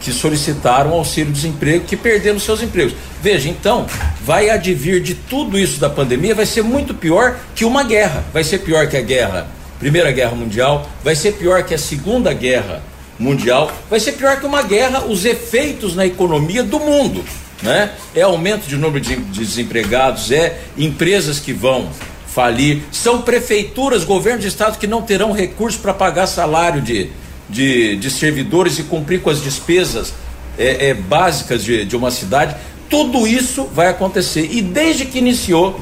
[0.00, 2.94] que solicitaram auxílio-desemprego, que perderam seus empregos.
[3.22, 3.86] Veja, então,
[4.24, 8.24] vai advir de tudo isso da pandemia, vai ser muito pior que uma guerra.
[8.32, 9.46] Vai ser pior que a guerra,
[9.78, 12.82] Primeira Guerra Mundial, vai ser pior que a Segunda Guerra
[13.18, 17.22] Mundial, vai ser pior que uma guerra, os efeitos na economia do mundo.
[17.62, 17.90] Né?
[18.14, 21.90] É aumento de número de desempregados, é empresas que vão
[22.26, 22.82] falir.
[22.92, 27.10] São prefeituras, governos de estado que não terão recursos para pagar salário de,
[27.48, 30.14] de, de, servidores e cumprir com as despesas
[30.56, 32.56] é, é, básicas de, de uma cidade.
[32.88, 34.48] Tudo isso vai acontecer.
[34.50, 35.80] E desde que iniciou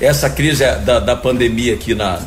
[0.00, 2.20] essa crise da, da pandemia aqui na.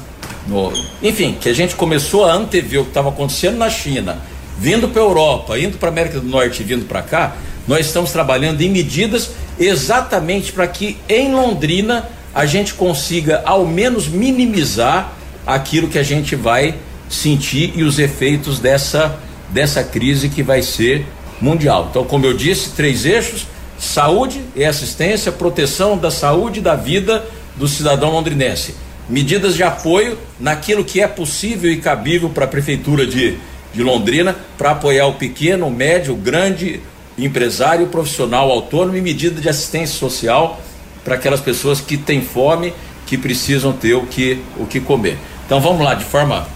[0.48, 0.72] No,
[1.04, 4.18] enfim, que a gente começou a antever o que estava acontecendo na China,
[4.58, 7.36] vindo para a Europa, indo para a América do Norte e vindo para cá,
[7.68, 14.08] nós estamos trabalhando em medidas exatamente para que em Londrina a gente consiga ao menos
[14.08, 15.14] minimizar
[15.46, 16.76] aquilo que a gente vai
[17.10, 21.06] sentir e os efeitos dessa dessa crise que vai ser
[21.40, 21.88] mundial.
[21.90, 23.48] Então, como eu disse, três eixos:
[23.80, 27.26] saúde e assistência, proteção da saúde e da vida
[27.56, 28.76] do cidadão londrinense.
[29.10, 33.38] Medidas de apoio naquilo que é possível e cabível para a prefeitura de,
[33.74, 36.82] de Londrina para apoiar o pequeno, o médio, o grande
[37.18, 40.62] empresário, profissional autônomo e medida de assistência social
[41.04, 42.74] para aquelas pessoas que têm fome,
[43.06, 45.18] que precisam ter o que, o que comer.
[45.46, 46.48] Então vamos lá, de forma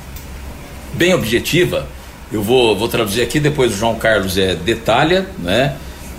[0.93, 1.88] bem objetiva,
[2.32, 5.76] eu vou, vou traduzir aqui, depois o João Carlos é, detalha, né?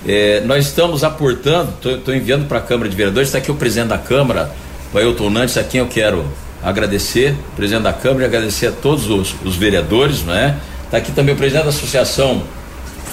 [0.06, 3.88] É, nós estamos aportando, estou enviando para a Câmara de Vereadores, está aqui o presidente
[3.88, 4.50] da Câmara,
[4.92, 6.26] o Ailton Nantes, a quem eu quero
[6.62, 10.58] agradecer, presidente da Câmara, agradecer a todos os, os vereadores, né?
[10.84, 12.42] Está aqui também o presidente da Associação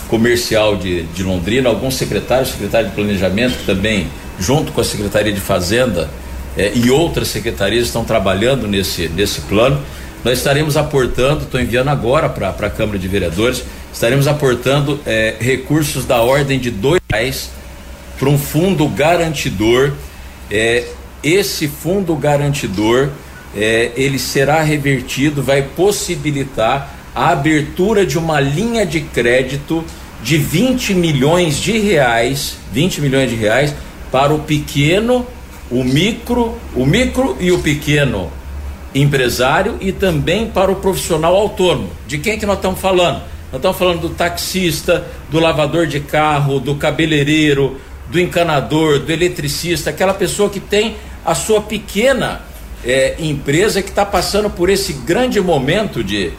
[0.10, 4.08] Comercial de, de Londrina, alguns secretários, secretário de Planejamento, que também
[4.40, 6.10] junto com a Secretaria de Fazenda
[6.58, 9.80] eh, e outras secretarias estão trabalhando nesse, nesse plano.
[10.24, 16.06] Nós estaremos aportando, estou enviando agora para a Câmara de Vereadores, estaremos aportando eh, recursos
[16.06, 17.52] da ordem de dois reais
[18.18, 19.94] para um fundo garantidor.
[20.50, 20.86] Eh,
[21.24, 23.10] esse fundo garantidor
[23.96, 29.84] ele será revertido, vai possibilitar a abertura de uma linha de crédito
[30.22, 33.74] de 20 milhões de reais, 20 milhões de reais
[34.12, 35.26] para o pequeno,
[35.72, 38.32] o micro, o micro e o pequeno
[38.94, 41.92] empresário e também para o profissional autônomo.
[42.08, 43.22] De quem que nós estamos falando?
[43.52, 47.80] Nós estamos falando do taxista, do lavador de carro, do cabeleireiro,
[48.10, 52.42] do encanador, do eletricista, aquela pessoa que tem a sua pequena
[52.84, 56.32] é, empresa que está passando por esse grande momento de,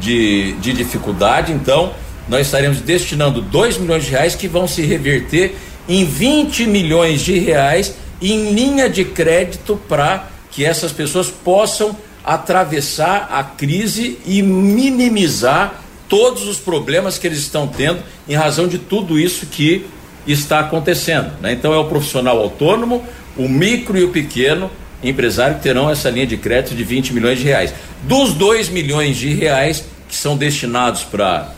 [0.00, 1.52] de, de dificuldade.
[1.52, 1.92] Então,
[2.28, 5.54] nós estaremos destinando 2 milhões de reais que vão se reverter
[5.88, 13.28] em 20 milhões de reais em linha de crédito para que essas pessoas possam atravessar
[13.30, 19.18] a crise e minimizar todos os problemas que eles estão tendo em razão de tudo
[19.18, 19.86] isso que
[20.26, 21.32] está acontecendo.
[21.40, 21.52] Né?
[21.52, 23.04] Então é o profissional autônomo,
[23.36, 24.70] o micro e o pequeno
[25.02, 27.72] empresário que terão essa linha de crédito de 20 milhões de reais.
[28.02, 31.52] Dos 2 milhões de reais que são destinados para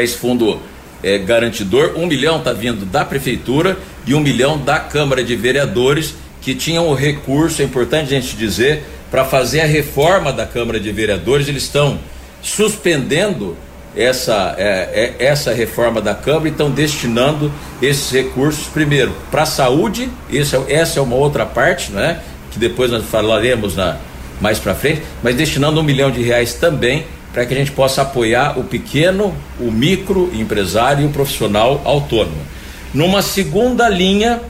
[0.00, 0.60] esse fundo
[1.02, 3.76] é, garantidor, um milhão está vindo da prefeitura
[4.06, 8.36] e um milhão da Câmara de Vereadores, que tinham o recurso, é importante a gente
[8.36, 11.98] dizer, para fazer a reforma da Câmara de Vereadores, eles estão
[12.40, 13.56] suspendendo
[13.96, 19.46] essa, é, é, essa reforma da Câmara e estão destinando esses recursos, primeiro, para a
[19.46, 22.20] saúde, esse, é, essa é uma outra parte, né?
[22.50, 23.98] Que depois nós falaremos na,
[24.40, 28.02] mais para frente, mas destinando um milhão de reais também para que a gente possa
[28.02, 32.42] apoiar o pequeno, o micro empresário e o profissional autônomo.
[32.92, 34.40] Numa segunda linha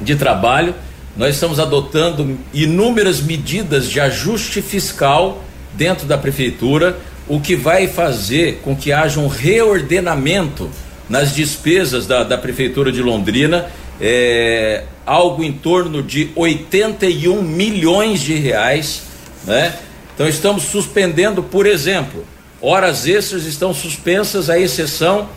[0.00, 0.74] de trabalho,
[1.16, 5.42] nós estamos adotando inúmeras medidas de ajuste fiscal
[5.74, 6.96] dentro da prefeitura,
[7.26, 10.70] o que vai fazer com que haja um reordenamento
[11.08, 13.66] nas despesas da, da prefeitura de Londrina,
[14.00, 19.02] é, algo em torno de 81 milhões de reais,
[19.44, 19.74] né?
[20.18, 22.26] Então estamos suspendendo, por exemplo,
[22.60, 25.28] horas extras estão suspensas à exceção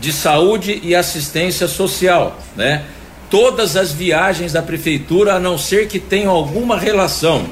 [0.00, 2.84] de saúde e assistência social, né?
[3.30, 7.48] Todas as viagens da prefeitura, a não ser que tenham alguma relação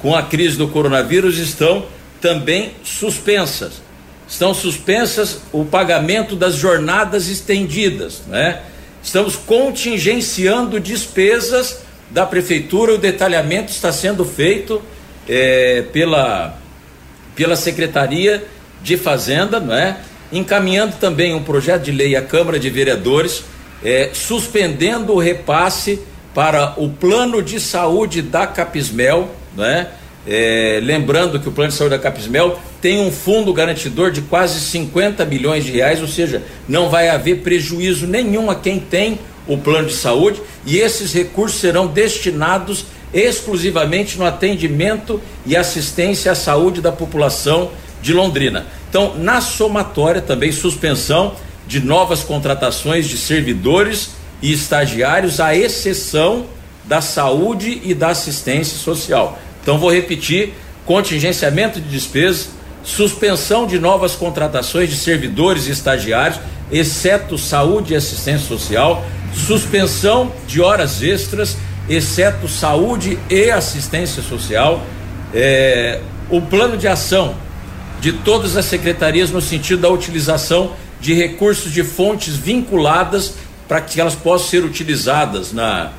[0.00, 1.84] com a crise do coronavírus, estão
[2.18, 3.82] também suspensas.
[4.26, 8.62] Estão suspensas o pagamento das jornadas estendidas, né?
[9.02, 14.80] Estamos contingenciando despesas da prefeitura, o detalhamento está sendo feito
[15.28, 16.58] é, pela,
[17.34, 18.44] pela Secretaria
[18.82, 19.96] de Fazenda, não é?
[20.32, 23.44] encaminhando também um projeto de lei à Câmara de Vereadores,
[23.84, 26.00] é, suspendendo o repasse
[26.34, 29.88] para o plano de saúde da Capismel, né?
[30.28, 34.58] É, lembrando que o plano de saúde da Capismel tem um fundo garantidor de quase
[34.60, 39.56] 50 milhões de reais, ou seja, não vai haver prejuízo nenhum a quem tem o
[39.56, 42.86] plano de saúde e esses recursos serão destinados
[43.18, 47.70] exclusivamente no atendimento e assistência à saúde da população
[48.02, 48.66] de Londrina.
[48.88, 51.34] Então, na somatória, também suspensão
[51.66, 54.10] de novas contratações de servidores
[54.40, 56.46] e estagiários, à exceção
[56.84, 59.38] da saúde e da assistência social.
[59.62, 60.52] Então, vou repetir:
[60.84, 62.50] contingenciamento de despesas,
[62.84, 66.38] suspensão de novas contratações de servidores e estagiários,
[66.70, 69.04] exceto saúde e assistência social,
[69.34, 71.56] suspensão de horas extras
[71.88, 74.84] exceto saúde e assistência social,
[75.34, 77.36] é, o plano de ação
[78.00, 83.34] de todas as secretarias no sentido da utilização de recursos de fontes vinculadas
[83.68, 85.92] para que elas possam ser utilizadas na,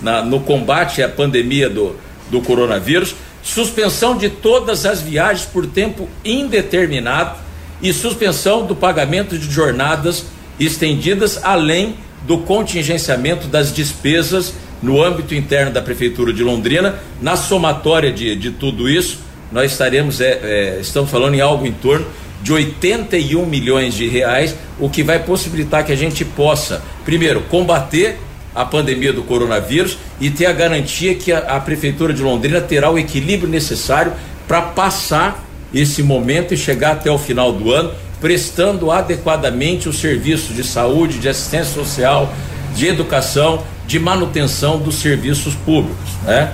[0.00, 1.96] na, no combate à pandemia do,
[2.30, 7.38] do coronavírus, suspensão de todas as viagens por tempo indeterminado
[7.82, 10.24] e suspensão do pagamento de jornadas
[10.58, 14.54] estendidas, além do contingenciamento das despesas
[14.84, 16.96] no âmbito interno da Prefeitura de Londrina.
[17.20, 19.18] Na somatória de, de tudo isso,
[19.50, 22.06] nós estaremos, é, é, estamos falando em algo em torno
[22.42, 28.18] de 81 milhões de reais, o que vai possibilitar que a gente possa, primeiro, combater
[28.54, 32.90] a pandemia do coronavírus e ter a garantia que a, a Prefeitura de Londrina terá
[32.90, 34.12] o equilíbrio necessário
[34.46, 40.54] para passar esse momento e chegar até o final do ano prestando adequadamente os serviços
[40.56, 42.32] de saúde, de assistência social,
[42.74, 46.52] de educação, de manutenção dos serviços públicos, né?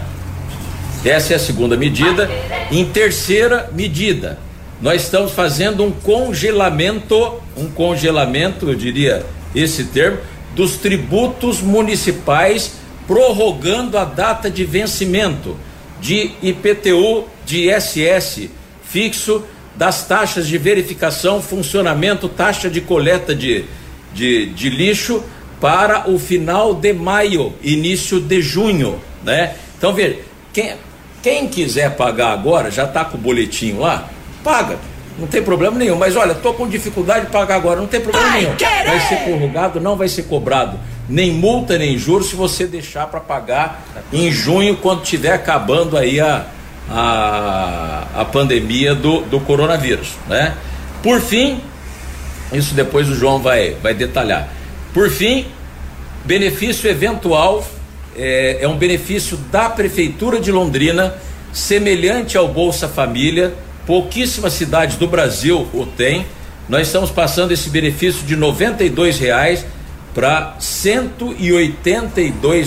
[1.05, 2.29] Essa é a segunda medida.
[2.71, 4.39] Em terceira medida,
[4.83, 9.25] nós estamos fazendo um congelamento, um congelamento, eu diria
[9.55, 10.19] esse termo,
[10.55, 12.73] dos tributos municipais,
[13.07, 15.57] prorrogando a data de vencimento
[16.01, 18.51] de IPTU, de ISS
[18.83, 19.43] fixo,
[19.77, 23.65] das taxas de verificação, funcionamento, taxa de coleta de,
[24.13, 25.23] de, de lixo
[25.61, 29.55] para o final de maio, início de junho, né?
[29.77, 30.19] Então, veja,
[30.53, 30.75] quem,
[31.23, 34.09] quem quiser pagar agora, já está com o boletim lá,
[34.43, 34.79] paga,
[35.19, 35.97] não tem problema nenhum.
[35.97, 38.57] Mas olha, estou com dificuldade de pagar agora, não tem problema Ai, nenhum.
[38.57, 38.87] Querer.
[38.87, 40.79] Vai ser prorrogado, não vai ser cobrado
[41.11, 43.83] nem multa nem juros se você deixar para pagar
[44.13, 46.47] em junho, quando tiver acabando aí a,
[46.89, 50.55] a, a pandemia do, do coronavírus, né?
[51.03, 51.61] Por fim,
[52.53, 54.49] isso depois o João vai, vai detalhar.
[54.93, 55.47] Por fim,
[56.25, 57.65] benefício eventual
[58.17, 61.15] é, é um benefício da Prefeitura de Londrina,
[61.53, 63.55] semelhante ao Bolsa Família.
[63.87, 66.27] Pouquíssimas cidades do Brasil o têm.
[66.69, 69.65] Nós estamos passando esse benefício de R$ reais
[70.15, 71.75] para R$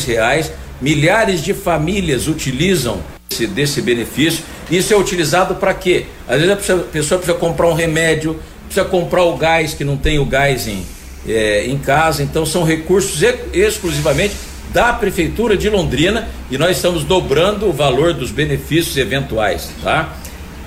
[0.08, 0.52] reais.
[0.82, 3.00] Milhares de famílias utilizam
[3.30, 4.44] esse, desse benefício.
[4.72, 6.06] Isso é utilizado para quê?
[6.28, 10.20] Às vezes a pessoa precisa comprar um remédio, precisa comprar o gás que não tem
[10.20, 10.86] o gás em,
[11.28, 12.24] é, em casa.
[12.24, 13.22] Então são recursos
[13.54, 14.36] exclusivamente
[14.74, 20.14] da Prefeitura de Londrina e nós estamos dobrando o valor dos benefícios eventuais, tá?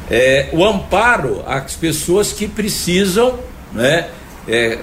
[0.09, 3.39] É, o amparo às pessoas que precisam,
[3.73, 4.07] né?
[4.47, 4.79] É,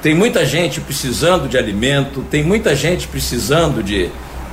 [0.00, 4.08] tem muita gente precisando de alimento, tem muita gente precisando de,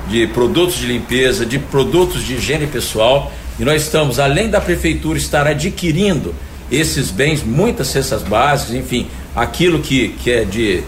[0.10, 5.16] de produtos de limpeza, de produtos de higiene pessoal, e nós estamos, além da prefeitura
[5.16, 6.34] estar adquirindo
[6.72, 10.84] esses bens, muitas cestas básicas, enfim, aquilo que, que é de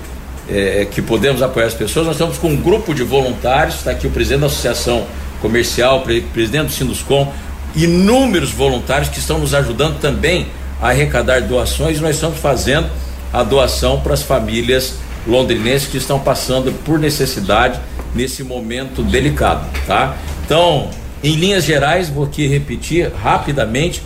[0.49, 2.05] é, que podemos apoiar as pessoas.
[2.05, 5.05] Nós estamos com um grupo de voluntários, está aqui o presidente da Associação
[5.41, 7.31] Comercial, presidente do Sinduscom,
[7.75, 10.47] inúmeros voluntários que estão nos ajudando também
[10.81, 11.99] a arrecadar doações.
[11.99, 12.89] Nós estamos fazendo
[13.33, 14.95] a doação para as famílias
[15.27, 17.79] londrinenses que estão passando por necessidade
[18.13, 20.15] nesse momento delicado, tá?
[20.45, 20.89] Então,
[21.23, 24.01] em linhas gerais, vou aqui repetir rapidamente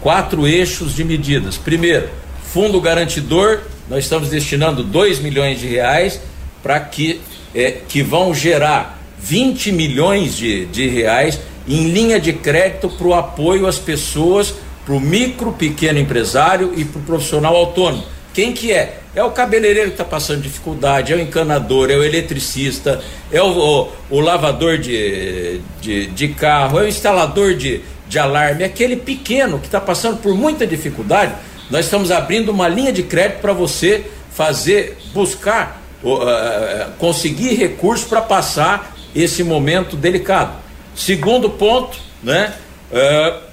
[0.00, 1.56] quatro eixos de medidas.
[1.56, 2.08] Primeiro,
[2.52, 6.20] fundo garantidor nós estamos destinando 2 milhões de reais
[6.62, 7.20] para que,
[7.54, 13.14] é, que vão gerar 20 milhões de, de reais em linha de crédito para o
[13.14, 18.04] apoio às pessoas, para o micro, pequeno empresário e para o profissional autônomo.
[18.32, 19.00] Quem que é?
[19.14, 23.48] É o cabeleireiro que está passando dificuldade, é o encanador, é o eletricista, é o,
[23.48, 28.96] o, o lavador de, de, de, carro, é o instalador de, de alarme, é aquele
[28.96, 31.32] pequeno que está passando por muita dificuldade
[31.70, 38.20] nós estamos abrindo uma linha de crédito para você fazer, buscar, uh, conseguir recursos para
[38.20, 40.56] passar esse momento delicado.
[40.94, 42.54] Segundo ponto, né?
[42.90, 43.48] Uh,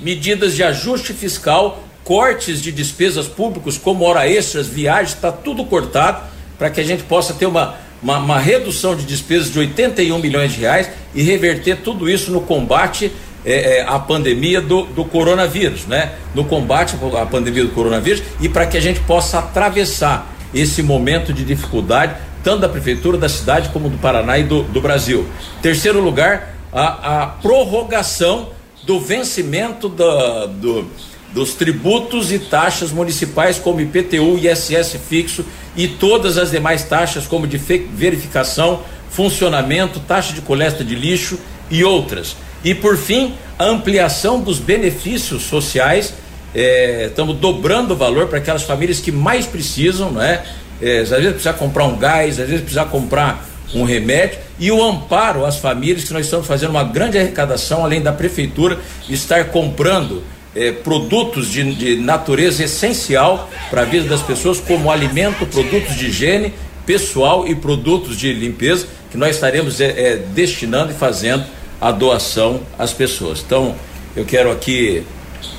[0.00, 6.22] medidas de ajuste fiscal, cortes de despesas públicas, como hora extras, viagens, está tudo cortado
[6.58, 10.52] para que a gente possa ter uma, uma, uma, redução de despesas de 81 milhões
[10.52, 13.10] de reais e reverter tudo isso no combate
[13.44, 16.12] é, é, a pandemia do, do coronavírus, né?
[16.34, 21.32] No combate à pandemia do coronavírus e para que a gente possa atravessar esse momento
[21.32, 25.26] de dificuldade, tanto da prefeitura, da cidade, como do Paraná e do, do Brasil.
[25.60, 28.50] Terceiro lugar, a, a prorrogação
[28.84, 30.86] do vencimento da, do,
[31.32, 35.44] dos tributos e taxas municipais, como IPTU, ISS fixo
[35.76, 41.38] e todas as demais taxas, como de verificação, funcionamento, taxa de coleta de lixo
[41.70, 42.36] e outras.
[42.64, 46.14] E por fim, a ampliação dos benefícios sociais.
[46.54, 50.44] É, estamos dobrando o valor para aquelas famílias que mais precisam, né?
[50.80, 53.44] É, às vezes precisa comprar um gás, às vezes precisa comprar
[53.74, 58.00] um remédio e o amparo às famílias que nós estamos fazendo uma grande arrecadação, além
[58.00, 60.22] da prefeitura estar comprando
[60.54, 66.06] é, produtos de, de, natureza essencial para a vida das pessoas, como alimento, produtos de
[66.06, 66.54] higiene
[66.86, 71.44] pessoal e produtos de limpeza, que nós estaremos é, é, destinando e fazendo
[71.84, 73.44] a doação às pessoas.
[73.44, 73.74] Então,
[74.16, 75.04] eu quero aqui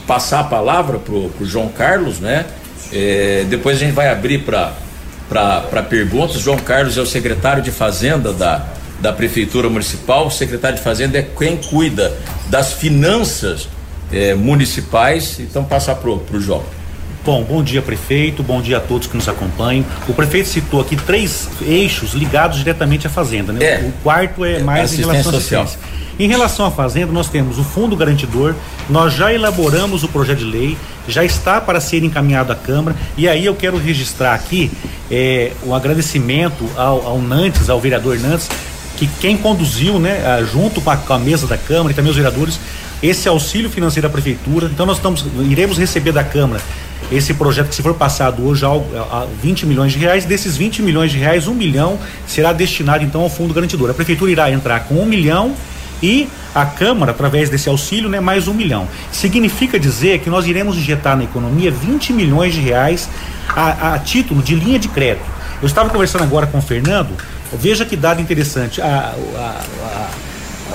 [0.07, 2.47] passar a palavra para o João Carlos, né?
[2.91, 6.41] É, depois a gente vai abrir para perguntas.
[6.41, 8.65] João Carlos é o secretário de Fazenda da,
[8.99, 10.25] da Prefeitura Municipal.
[10.25, 12.11] O secretário de Fazenda é quem cuida
[12.49, 13.69] das finanças
[14.11, 15.39] é, municipais.
[15.39, 16.63] Então, passar para o João.
[17.23, 18.41] Bom, bom dia, prefeito.
[18.41, 19.85] Bom dia a todos que nos acompanham.
[20.07, 23.63] O prefeito citou aqui três eixos ligados diretamente à Fazenda, né?
[23.63, 23.77] É.
[23.83, 25.67] O quarto é mais em relação à assistência.
[25.67, 25.94] Social.
[26.17, 28.55] Em relação à Fazenda, nós temos o Fundo Garantidor,
[28.89, 30.77] nós já elaboramos o projeto de lei,
[31.09, 34.71] já está para ser encaminhado à Câmara, e aí eu quero registrar aqui
[35.11, 38.49] é, o agradecimento ao, ao Nantes, ao vereador Nantes,
[38.95, 42.15] que quem conduziu, né, junto com a, com a, mesa da Câmara e também os
[42.15, 42.61] vereadores,
[43.03, 44.67] esse auxílio financeiro da Prefeitura.
[44.67, 46.61] Então nós estamos, iremos receber da Câmara
[47.11, 50.81] esse projeto que se for passado hoje a, a 20 milhões de reais, desses 20
[50.81, 53.89] milhões de reais, um milhão será destinado então ao fundo garantidor.
[53.89, 55.53] A prefeitura irá entrar com um milhão
[56.01, 58.87] e a Câmara, através desse auxílio, né, mais um milhão.
[59.11, 63.09] Significa dizer que nós iremos injetar na economia 20 milhões de reais
[63.49, 65.25] a, a título de linha de crédito.
[65.61, 67.15] Eu estava conversando agora com o Fernando,
[67.53, 68.81] veja que dado interessante.
[68.81, 70.09] A, a,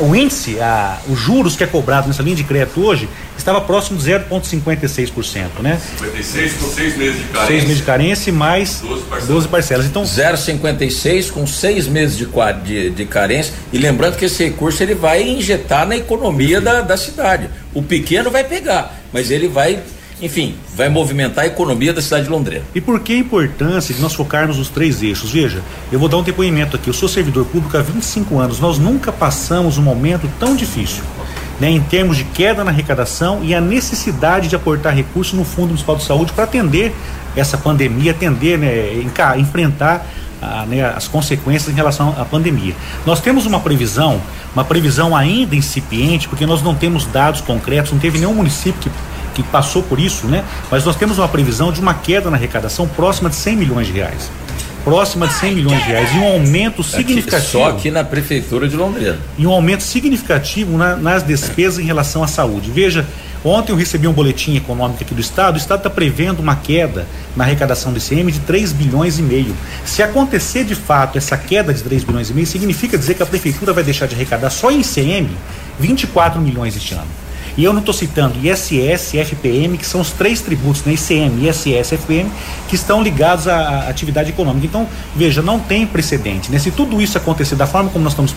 [0.00, 3.98] o índice, a, os juros que é cobrado nessa linha de crédito hoje, estava próximo
[3.98, 5.80] de 0,56%, né?
[5.98, 7.46] 56 com 6 meses de carência.
[7.46, 9.28] 6 meses de carência e mais 12 parcelas.
[9.28, 9.86] 12 parcelas.
[9.86, 12.26] Então, 0,56 com 6 meses de,
[12.64, 13.54] de, de, carência.
[13.72, 17.48] E lembrando que esse recurso ele vai injetar na economia da, da cidade.
[17.74, 19.80] O pequeno vai pegar, mas ele vai
[20.20, 22.62] enfim, vai movimentar a economia da cidade de Londrina.
[22.74, 25.30] E por que a importância de nós focarmos nos três eixos?
[25.30, 26.88] Veja, eu vou dar um depoimento aqui.
[26.88, 28.60] Eu sou servidor público há 25 anos.
[28.60, 31.02] Nós nunca passamos um momento tão difícil.
[31.58, 35.66] Né, em termos de queda na arrecadação e a necessidade de aportar recursos no Fundo
[35.66, 36.90] Municipal de Saúde para atender
[37.36, 39.02] essa pandemia, atender, né,
[39.36, 40.06] enfrentar
[40.40, 42.74] a, né, as consequências em relação à pandemia.
[43.04, 44.22] Nós temos uma previsão,
[44.54, 48.90] uma previsão ainda incipiente, porque nós não temos dados concretos, não teve nenhum município que
[49.34, 50.44] que passou por isso, né?
[50.70, 53.92] Mas nós temos uma previsão de uma queda na arrecadação próxima de 100 milhões de
[53.92, 54.30] reais
[54.84, 57.36] próxima de 100 milhões de reais e um aumento significativo.
[57.36, 59.18] Aqui, só aqui na prefeitura de Londrina.
[59.36, 62.70] E um aumento significativo na, nas despesas em relação à saúde.
[62.70, 63.06] Veja,
[63.44, 65.54] ontem eu recebi um boletim econômico aqui do estado.
[65.54, 67.06] O estado está prevendo uma queda
[67.36, 69.54] na arrecadação do ICM de 3 bilhões e meio.
[69.84, 73.26] Se acontecer de fato essa queda de 3 bilhões e meio, significa dizer que a
[73.26, 75.28] prefeitura vai deixar de arrecadar só em ICM
[75.78, 77.08] 24 milhões este ano.
[77.60, 80.94] E eu não estou citando ISS, FPM, que são os três tributos, né?
[80.94, 82.30] ICM, ISS, FPM,
[82.66, 84.64] que estão ligados à, atividade econômica.
[84.64, 86.50] Então, veja, não tem precedente.
[86.50, 86.58] Né?
[86.58, 88.32] Se tudo isso acontecer da forma como nós estamos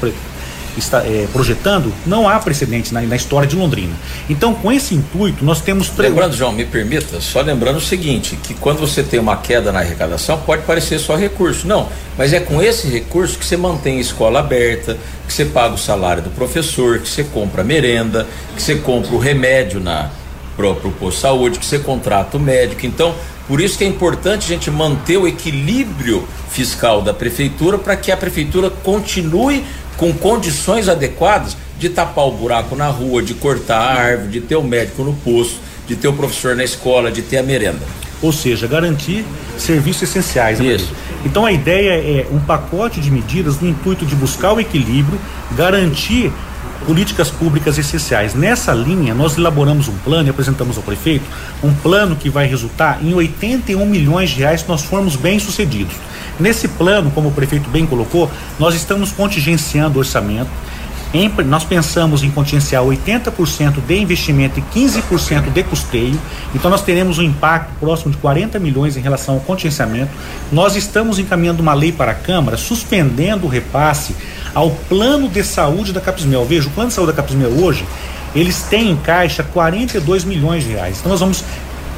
[0.79, 3.93] está é, projetando, não há precedente na, na, história de Londrina.
[4.29, 5.91] Então, com esse intuito, nós temos.
[5.97, 9.79] Lembrando, João, me permita, só lembrando o seguinte: que quando você tem uma queda na
[9.79, 11.67] arrecadação, pode parecer só recurso.
[11.67, 14.97] Não, mas é com esse recurso que você mantém a escola aberta,
[15.27, 19.17] que você paga o salário do professor, que você compra merenda, que você compra o
[19.17, 20.09] remédio na
[20.55, 22.85] próprio posto de saúde, que você contrata o médico.
[22.85, 23.15] Então,
[23.47, 28.11] por isso que é importante a gente manter o equilíbrio fiscal da prefeitura para que
[28.11, 29.63] a prefeitura continue
[29.97, 34.55] com condições adequadas de tapar o buraco na rua, de cortar a árvore, de ter
[34.55, 35.55] o médico no posto,
[35.87, 37.81] de ter o professor na escola, de ter a merenda.
[38.21, 39.25] Ou seja, garantir
[39.57, 40.59] serviços essenciais.
[40.59, 40.93] Né, Isso.
[41.25, 45.19] Então a ideia é um pacote de medidas no intuito de buscar o equilíbrio,
[45.51, 46.31] garantir
[46.85, 48.33] políticas públicas essenciais.
[48.33, 51.25] Nessa linha, nós elaboramos um plano e apresentamos ao prefeito
[51.63, 55.95] um plano que vai resultar em 81 milhões de reais se nós formos bem sucedidos.
[56.39, 58.29] Nesse plano, como o prefeito bem colocou,
[58.59, 60.49] nós estamos contingenciando o orçamento.
[61.13, 66.19] Em, nós pensamos em contingenciar 80% de investimento e 15% de custeio.
[66.55, 70.09] Então nós teremos um impacto próximo de 40 milhões em relação ao contingenciamento.
[70.51, 74.15] Nós estamos encaminhando uma lei para a Câmara suspendendo o repasse
[74.55, 76.45] ao plano de saúde da Capismel.
[76.45, 77.85] Veja, o plano de saúde da Capismel hoje,
[78.33, 80.97] eles têm em caixa 42 milhões de reais.
[80.97, 81.43] Então nós vamos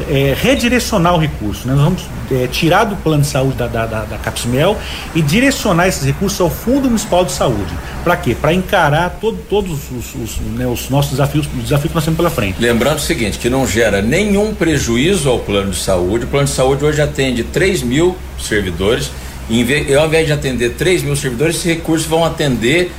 [0.09, 1.67] é, redirecionar o recurso.
[1.67, 1.73] Né?
[1.73, 4.77] Nós vamos é, tirar do plano de saúde da, da, da, da Capsmel
[5.13, 7.73] e direcionar esses recursos ao Fundo Municipal de Saúde.
[8.03, 8.35] Para quê?
[8.39, 12.17] Para encarar todo, todos os, os, né, os, nossos desafios, os desafios que nós temos
[12.17, 12.59] pela frente.
[12.59, 16.25] Lembrando o seguinte, que não gera nenhum prejuízo ao plano de saúde.
[16.25, 19.11] O plano de saúde hoje atende 3 mil servidores.
[19.49, 22.91] E ao invés de atender 3 mil servidores, esses recursos vão atender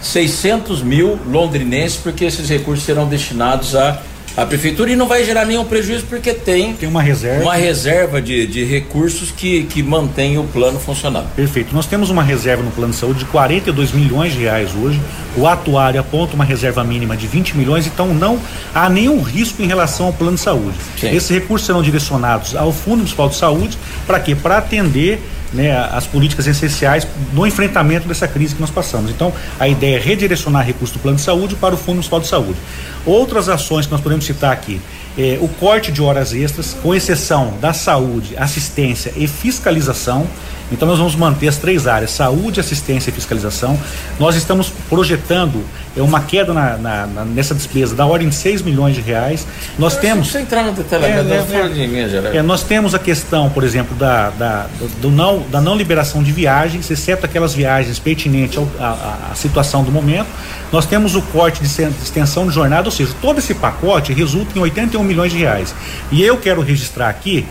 [0.00, 4.02] 600 mil londrinenses, porque esses recursos serão destinados a
[4.36, 8.20] a prefeitura e não vai gerar nenhum prejuízo porque tem, tem uma reserva, uma reserva
[8.20, 11.28] de, de recursos que, que mantém o plano funcionando.
[11.34, 11.74] Perfeito.
[11.74, 15.00] Nós temos uma reserva no plano de saúde de 42 milhões de reais hoje.
[15.36, 18.38] O atuário aponta uma reserva mínima de 20 milhões, então não
[18.74, 20.76] há nenhum risco em relação ao plano de saúde.
[20.98, 21.14] Sim.
[21.14, 24.34] Esses recursos serão direcionados ao Fundo Municipal de Saúde para quê?
[24.34, 25.20] Para atender
[25.52, 29.10] né, as políticas essenciais no enfrentamento dessa crise que nós passamos.
[29.10, 32.26] Então, a ideia é redirecionar recursos do plano de saúde para o Fundo Municipal de
[32.26, 32.58] Saúde.
[33.04, 34.80] Outras ações que nós podemos citar aqui,
[35.16, 40.26] é, o corte de horas extras, com exceção da saúde, assistência e fiscalização.
[40.72, 43.78] Então nós vamos manter as três áreas: saúde, assistência e fiscalização.
[44.18, 45.64] Nós estamos projetando
[45.96, 49.46] é, uma queda na, na, na, nessa despesa da ordem de 6 milhões de reais.
[49.78, 50.28] Nós temos.
[50.28, 54.66] Você entrar no detalhe, é, é, é, nós temos a questão, por exemplo, da, da,
[55.00, 60.28] do não, da não liberação de viagens, exceto aquelas viagens pertinentes à situação do momento.
[60.72, 64.62] Nós temos o corte de extensão de jornada, ou seja, todo esse pacote resulta em
[64.62, 65.74] 81 milhões de reais.
[66.10, 67.46] E eu quero registrar aqui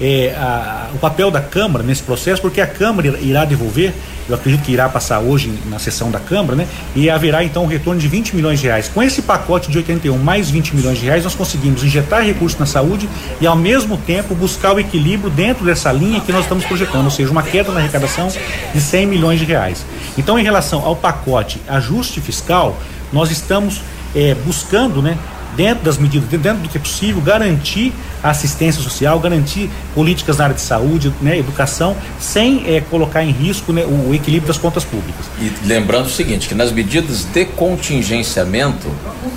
[0.00, 3.92] é, a, o papel da Câmara nesse processo, porque a Câmara irá devolver,
[4.28, 6.66] eu acredito que irá passar hoje na sessão da Câmara, né?
[6.96, 8.88] E haverá então um retorno de 20 milhões de reais.
[8.88, 12.64] Com esse pacote de 81 mais 20 milhões de reais, nós conseguimos injetar recursos na
[12.64, 13.08] saúde
[13.40, 17.10] e ao mesmo tempo buscar o equilíbrio dentro dessa linha que nós estamos projetando, ou
[17.10, 18.28] seja, uma queda na arrecadação
[18.72, 19.84] de 100 milhões de reais.
[20.16, 22.80] Então, em relação ao pacote ajuste fiscal,
[23.12, 23.82] nós estamos
[24.14, 25.18] é, buscando, né,
[25.56, 27.92] dentro das medidas, dentro do que é possível, garantir
[28.22, 33.30] a assistência social, garantir políticas na área de saúde, né, educação, sem é, colocar em
[33.30, 35.26] risco né, o equilíbrio das contas públicas.
[35.38, 38.88] E lembrando o seguinte, que nas medidas de contingenciamento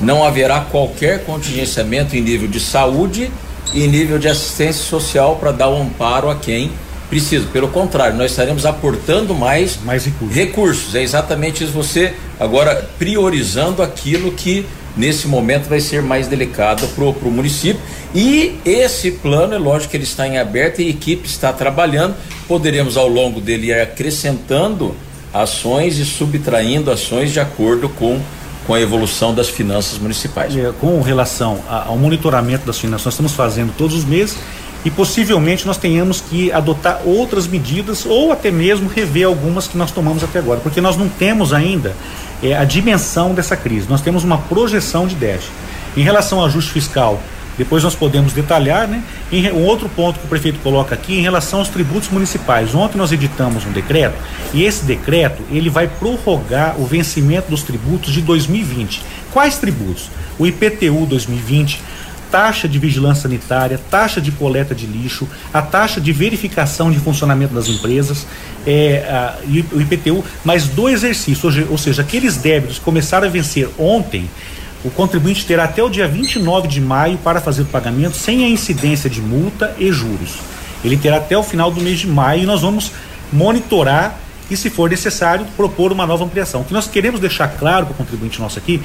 [0.01, 3.31] não haverá qualquer contingenciamento em nível de saúde
[3.73, 6.71] e em nível de assistência social para dar o um amparo a quem
[7.09, 7.47] precisa.
[7.47, 10.35] Pelo contrário, nós estaremos aportando mais, mais recursos.
[10.35, 10.95] recursos.
[10.95, 11.73] É exatamente isso.
[11.73, 14.65] Você agora priorizando aquilo que
[14.97, 17.81] nesse momento vai ser mais delicado para o município.
[18.13, 22.15] E esse plano, é lógico que ele está em aberto e a equipe está trabalhando.
[22.47, 24.95] Poderemos ao longo dele ir acrescentando
[25.33, 28.19] ações e subtraindo ações de acordo com
[28.67, 30.55] com a evolução das finanças municipais.
[30.55, 34.37] É, com relação ao monitoramento das finanças, nós estamos fazendo todos os meses
[34.83, 39.89] e possivelmente nós tenhamos que adotar outras medidas ou até mesmo rever algumas que nós
[39.89, 41.95] tomamos até agora, porque nós não temos ainda
[42.43, 45.51] é, a dimensão dessa crise, nós temos uma projeção de déficit.
[45.95, 47.19] Em relação ao ajuste fiscal,
[47.57, 49.03] Depois nós podemos detalhar, né?
[49.31, 52.75] Em, um outro ponto que o prefeito coloca aqui em relação aos tributos municipais.
[52.75, 54.15] Ontem nós editamos um decreto
[54.53, 59.01] e esse decreto ele vai prorrogar o vencimento dos tributos de 2020.
[59.33, 60.09] Quais tributos?
[60.37, 61.81] O IPTU 2020,
[62.31, 67.53] taxa de vigilância sanitária, taxa de coleta de lixo, a taxa de verificação de funcionamento
[67.53, 68.27] das empresas,
[68.65, 69.37] é, a,
[69.73, 74.29] o IPTU, mais do exercício, ou seja, aqueles débitos que começaram a vencer ontem,
[74.83, 78.49] o contribuinte terá até o dia 29 de maio para fazer o pagamento sem a
[78.49, 80.35] incidência de multa e juros.
[80.83, 82.91] Ele terá até o final do mês de maio e nós vamos
[83.31, 84.17] monitorar
[84.49, 86.61] e, se for necessário, propor uma nova ampliação.
[86.61, 88.81] O que nós queremos deixar claro para o contribuinte nosso aqui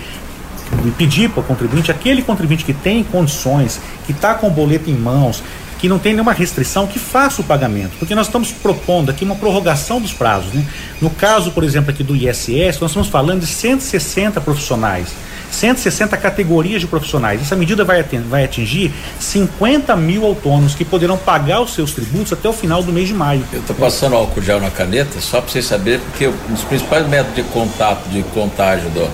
[0.84, 4.90] e pedir para o contribuinte, aquele contribuinte que tem condições, que está com o boleto
[4.90, 5.42] em mãos,
[5.82, 9.34] que não tem nenhuma restrição, que faça o pagamento, porque nós estamos propondo aqui uma
[9.34, 10.52] prorrogação dos prazos.
[10.52, 10.64] Né?
[11.00, 15.08] No caso, por exemplo, aqui do ISS, nós estamos falando de 160 profissionais.
[15.50, 17.40] 160 categorias de profissionais.
[17.40, 22.48] Essa medida vai, vai atingir 50 mil autônomos que poderão pagar os seus tributos até
[22.48, 23.44] o final do mês de maio.
[23.52, 27.06] Eu estou passando álcool gel na caneta, só para vocês saberem, porque um dos principais
[27.08, 29.10] métodos de contato, de contágio do,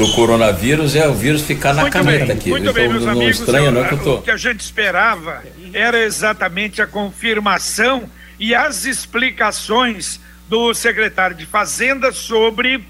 [0.00, 2.50] do coronavírus é o vírus ficar na muito caneta bem, aqui.
[2.50, 3.38] Muito bem, meus não amigos.
[3.38, 4.14] Estranha, eu, não, que eu tô...
[4.16, 5.42] O que a gente esperava
[5.74, 12.82] era exatamente a confirmação e as explicações do secretário de Fazenda sobre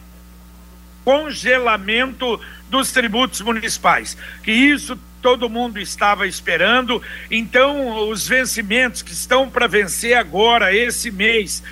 [1.05, 4.17] congelamento dos tributos municipais.
[4.45, 7.03] Que isso todo mundo estava esperando.
[7.29, 11.63] Então, os vencimentos que estão para vencer agora, esse mês,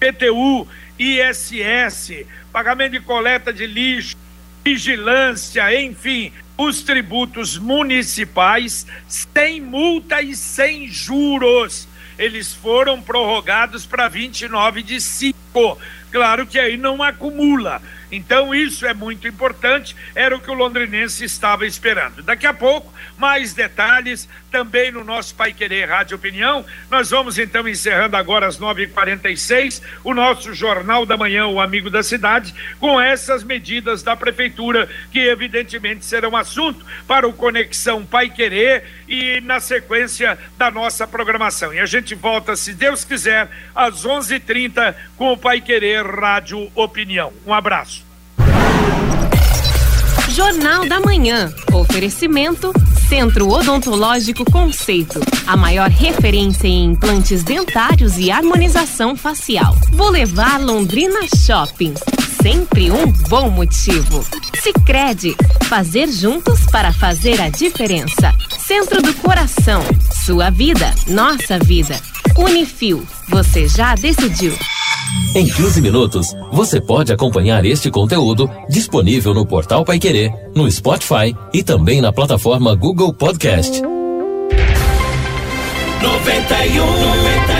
[0.00, 0.66] PTU,
[0.98, 4.16] ISS, pagamento de coleta de lixo,
[4.64, 11.88] vigilância, enfim, os tributos municipais sem multa e sem juros.
[12.18, 15.78] Eles foram prorrogados para 29 de 5.
[16.10, 17.80] Claro que aí não acumula.
[18.12, 22.22] Então, isso é muito importante, era o que o londrinense estava esperando.
[22.22, 26.64] Daqui a pouco, mais detalhes também no nosso Pai Querer Rádio Opinião.
[26.90, 32.02] Nós vamos então encerrando agora às 9h46 o nosso Jornal da Manhã, o Amigo da
[32.02, 38.84] Cidade, com essas medidas da Prefeitura, que evidentemente serão assunto para o Conexão Pai Querer
[39.08, 41.72] e na sequência da nossa programação.
[41.72, 45.99] E a gente volta, se Deus quiser, às 11:30 h 30 com o Pai Querer
[46.02, 47.32] Rádio Opinião.
[47.46, 48.04] Um abraço.
[50.30, 51.52] Jornal da Manhã.
[51.72, 52.72] Oferecimento
[53.08, 55.20] Centro Odontológico Conceito.
[55.46, 59.74] A maior referência em implantes dentários e harmonização facial.
[59.90, 61.94] Boulevard Londrina Shopping.
[62.40, 64.24] Sempre um bom motivo.
[64.62, 65.34] Sicredi.
[65.64, 68.32] Fazer juntos para fazer a diferença.
[68.60, 69.82] Centro do Coração.
[70.24, 72.00] Sua vida, nossa vida.
[72.36, 73.04] Unifil.
[73.28, 74.56] Você já decidiu.
[75.34, 81.62] Em 15 minutos, você pode acompanhar este conteúdo disponível no portal Paiquerê, no Spotify e
[81.62, 83.80] também na plataforma Google Podcast.
[83.80, 83.88] 91,
[86.02, 87.59] 91,7